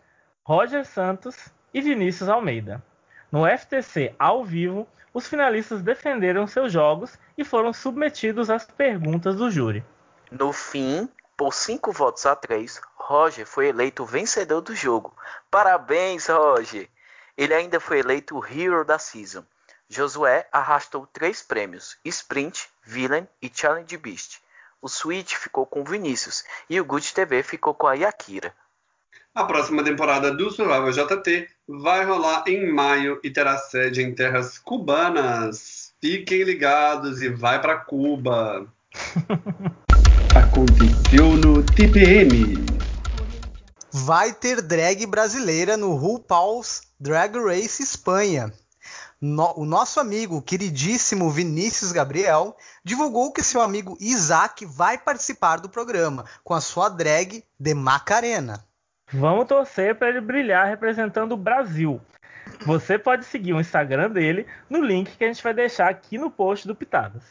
Roger 0.44 0.84
Santos 0.84 1.36
e 1.72 1.80
Vinícius 1.80 2.28
Almeida. 2.28 2.82
No 3.30 3.44
FTC 3.46 4.14
ao 4.18 4.44
vivo, 4.44 4.88
os 5.12 5.26
finalistas 5.26 5.82
defenderam 5.82 6.46
seus 6.46 6.72
jogos 6.72 7.18
e 7.36 7.44
foram 7.44 7.72
submetidos 7.72 8.48
às 8.48 8.64
perguntas 8.64 9.36
do 9.36 9.50
júri. 9.50 9.84
No 10.30 10.52
fim, 10.52 11.08
por 11.36 11.52
cinco 11.52 11.92
votos 11.92 12.24
a 12.26 12.34
três, 12.34 12.80
Roger 12.96 13.46
foi 13.46 13.68
eleito 13.68 14.02
o 14.02 14.06
vencedor 14.06 14.60
do 14.60 14.74
jogo. 14.74 15.14
Parabéns, 15.50 16.26
Roger! 16.26 16.88
Ele 17.36 17.54
ainda 17.54 17.78
foi 17.78 18.00
eleito 18.00 18.36
o 18.36 18.44
Hero 18.44 18.84
da 18.84 18.98
Season. 18.98 19.44
Josué 19.88 20.48
arrastou 20.52 21.06
três 21.06 21.42
prêmios: 21.42 21.98
Sprint, 22.04 22.68
Villain 22.82 23.26
e 23.40 23.50
Challenge 23.52 23.96
Beast. 23.96 24.42
O 24.80 24.88
Switch 24.88 25.34
ficou 25.34 25.64
com 25.64 25.84
Vinícius 25.84 26.44
e 26.68 26.80
o 26.80 26.84
Good 26.84 27.14
TV 27.14 27.42
ficou 27.42 27.74
com 27.74 27.86
a 27.86 27.94
Yakira. 27.94 28.54
A 29.38 29.44
próxima 29.44 29.84
temporada 29.84 30.32
do 30.34 30.50
Survival 30.50 30.90
JT 30.90 31.46
vai 31.68 32.04
rolar 32.04 32.42
em 32.48 32.72
maio 32.72 33.20
e 33.22 33.30
terá 33.30 33.56
sede 33.56 34.02
em 34.02 34.12
terras 34.12 34.58
cubanas. 34.58 35.92
Fiquem 36.00 36.42
ligados 36.42 37.22
e 37.22 37.28
vai 37.28 37.60
para 37.60 37.76
Cuba. 37.76 38.66
Aconteceu 40.34 41.36
no 41.36 41.62
TPM. 41.62 42.66
Vai 43.92 44.32
ter 44.32 44.60
drag 44.60 45.06
brasileira 45.06 45.76
no 45.76 45.94
RuPaul's 45.94 46.82
Drag 46.98 47.38
Race 47.38 47.80
Espanha. 47.80 48.52
No, 49.20 49.54
o 49.56 49.64
nosso 49.64 50.00
amigo, 50.00 50.42
queridíssimo 50.42 51.30
Vinícius 51.30 51.92
Gabriel, 51.92 52.56
divulgou 52.82 53.32
que 53.32 53.44
seu 53.44 53.62
amigo 53.62 53.96
Isaac 54.00 54.66
vai 54.66 54.98
participar 54.98 55.60
do 55.60 55.68
programa 55.68 56.24
com 56.42 56.54
a 56.54 56.60
sua 56.60 56.88
drag 56.88 57.44
de 57.58 57.72
Macarena. 57.72 58.66
Vamos 59.12 59.46
torcer 59.46 59.94
para 59.94 60.08
ele 60.08 60.20
brilhar 60.20 60.66
representando 60.66 61.32
o 61.32 61.36
Brasil. 61.36 62.00
Você 62.64 62.98
pode 62.98 63.24
seguir 63.24 63.52
o 63.52 63.60
Instagram 63.60 64.10
dele 64.10 64.46
no 64.68 64.80
link 64.80 65.16
que 65.16 65.24
a 65.24 65.28
gente 65.28 65.42
vai 65.42 65.54
deixar 65.54 65.88
aqui 65.88 66.18
no 66.18 66.30
post 66.30 66.66
do 66.66 66.74
Pitadas. 66.74 67.22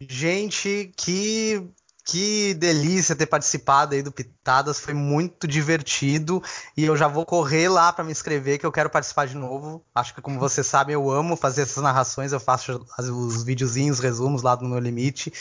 Gente, 0.00 0.92
que 0.96 1.66
que 2.06 2.54
delícia 2.54 3.16
ter 3.16 3.26
participado 3.26 3.92
aí 3.92 4.00
do 4.00 4.12
Pitadas, 4.12 4.78
foi 4.78 4.94
muito 4.94 5.48
divertido 5.48 6.40
e 6.76 6.84
eu 6.84 6.96
já 6.96 7.08
vou 7.08 7.26
correr 7.26 7.68
lá 7.68 7.92
para 7.92 8.04
me 8.04 8.12
inscrever 8.12 8.60
que 8.60 8.64
eu 8.64 8.70
quero 8.70 8.88
participar 8.88 9.26
de 9.26 9.36
novo. 9.36 9.84
Acho 9.92 10.14
que 10.14 10.22
como 10.22 10.38
vocês 10.38 10.68
sabem, 10.68 10.94
eu 10.94 11.10
amo 11.10 11.36
fazer 11.36 11.62
essas 11.62 11.82
narrações, 11.82 12.30
eu 12.30 12.38
faço 12.38 12.86
os 12.96 13.42
videozinhos, 13.42 13.98
resumos 13.98 14.42
lá 14.42 14.54
no 14.54 14.68
meu 14.68 14.78
limite 14.78 15.32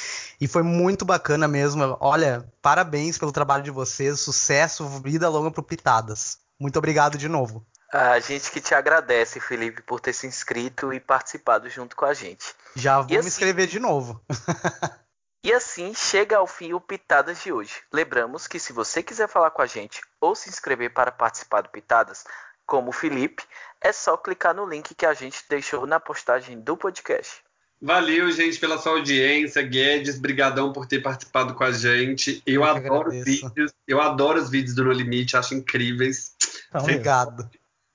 e 0.42 0.48
foi 0.48 0.64
muito 0.64 1.06
bacana 1.06 1.48
mesmo. 1.48 1.96
Olha, 2.00 2.52
parabéns 2.64 3.16
pelo 3.20 3.32
trabalho 3.32 3.64
de 3.64 3.70
vocês, 3.70 4.20
sucesso, 4.20 4.90
vida 5.04 5.30
longa 5.30 5.52
pro 5.52 5.62
Pitadas. 5.62 6.40
Muito 6.60 6.80
obrigado 6.80 7.16
de 7.16 7.30
novo. 7.30 7.64
A 7.94 8.20
gente 8.20 8.50
que 8.50 8.60
te 8.60 8.74
agradece, 8.74 9.40
Felipe, 9.40 9.84
por 9.84 10.00
ter 10.00 10.14
se 10.14 10.26
inscrito 10.26 10.92
e 10.92 11.00
participado 11.00 11.70
junto 11.70 11.96
com 11.96 12.06
a 12.06 12.14
gente. 12.14 12.56
Já 12.76 13.02
vou 13.02 13.08
me 13.08 13.18
assim... 13.18 13.28
inscrever 13.28 13.68
de 13.68 13.80
novo. 13.80 14.20
E 15.46 15.54
assim 15.54 15.94
chega 15.94 16.38
ao 16.38 16.48
fim 16.48 16.74
o 16.74 16.82
Pitadas 16.82 17.44
de 17.44 17.54
hoje. 17.54 17.72
Lembramos 17.94 18.48
que 18.48 18.58
se 18.58 18.74
você 18.74 19.04
quiser 19.04 19.30
falar 19.30 19.52
com 19.52 19.62
a 19.62 19.68
gente 19.68 20.02
ou 20.20 20.34
se 20.34 20.50
inscrever 20.50 20.92
para 20.92 21.12
participar 21.12 21.62
do 21.62 21.70
Pitadas, 21.70 22.24
como 22.66 22.90
o 22.90 22.92
Felipe, 22.92 23.44
é 23.80 23.92
só 23.92 24.18
clicar 24.18 24.56
no 24.56 24.68
link 24.68 24.96
que 24.96 25.06
a 25.06 25.14
gente 25.14 25.44
deixou 25.48 25.86
na 25.86 26.00
postagem 26.00 26.60
do 26.60 26.76
podcast. 26.76 27.44
Valeu, 27.80 28.32
gente, 28.32 28.60
pela 28.60 28.80
sua 28.80 28.94
audiência. 28.94 29.62
Guedes, 29.62 30.18
brigadão 30.18 30.74
por 30.74 30.88
ter 30.88 31.04
participado 31.04 31.54
com 31.54 31.64
a 31.64 31.72
gente. 31.72 32.42
Eu, 32.44 32.64
eu 32.64 32.64
adoro 32.64 33.10
os 33.10 33.24
vídeos. 33.24 33.72
Eu 33.88 34.02
adoro 34.02 34.42
os 34.42 34.50
vídeos 34.50 34.74
do 34.74 34.86
No 34.86 34.92
Limite, 34.92 35.38
acho 35.38 35.54
incríveis. 35.54 36.36
Então, 36.70 36.82
Obrigado. 36.82 37.48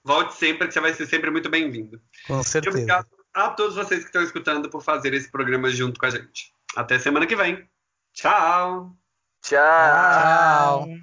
Volte 0.04 0.34
sempre, 0.34 0.68
que 0.68 0.74
você 0.74 0.80
vai 0.80 0.94
ser 0.94 1.06
sempre 1.06 1.32
muito 1.32 1.50
bem-vindo. 1.50 2.00
Com 2.28 2.44
certeza. 2.44 2.78
E 2.78 2.82
obrigado 2.82 3.08
a 3.34 3.48
todos 3.48 3.74
vocês 3.74 4.02
que 4.02 4.06
estão 4.06 4.22
escutando 4.22 4.70
por 4.70 4.84
fazer 4.84 5.14
esse 5.14 5.28
programa 5.28 5.68
junto 5.68 5.98
com 5.98 6.06
a 6.06 6.10
gente. 6.10 6.52
Até 6.76 6.98
semana 6.98 7.26
que 7.26 7.37
vem. 7.37 7.68
Tchau. 8.12 8.96
Tchau. 9.42 10.87
Tchau. 10.87 11.00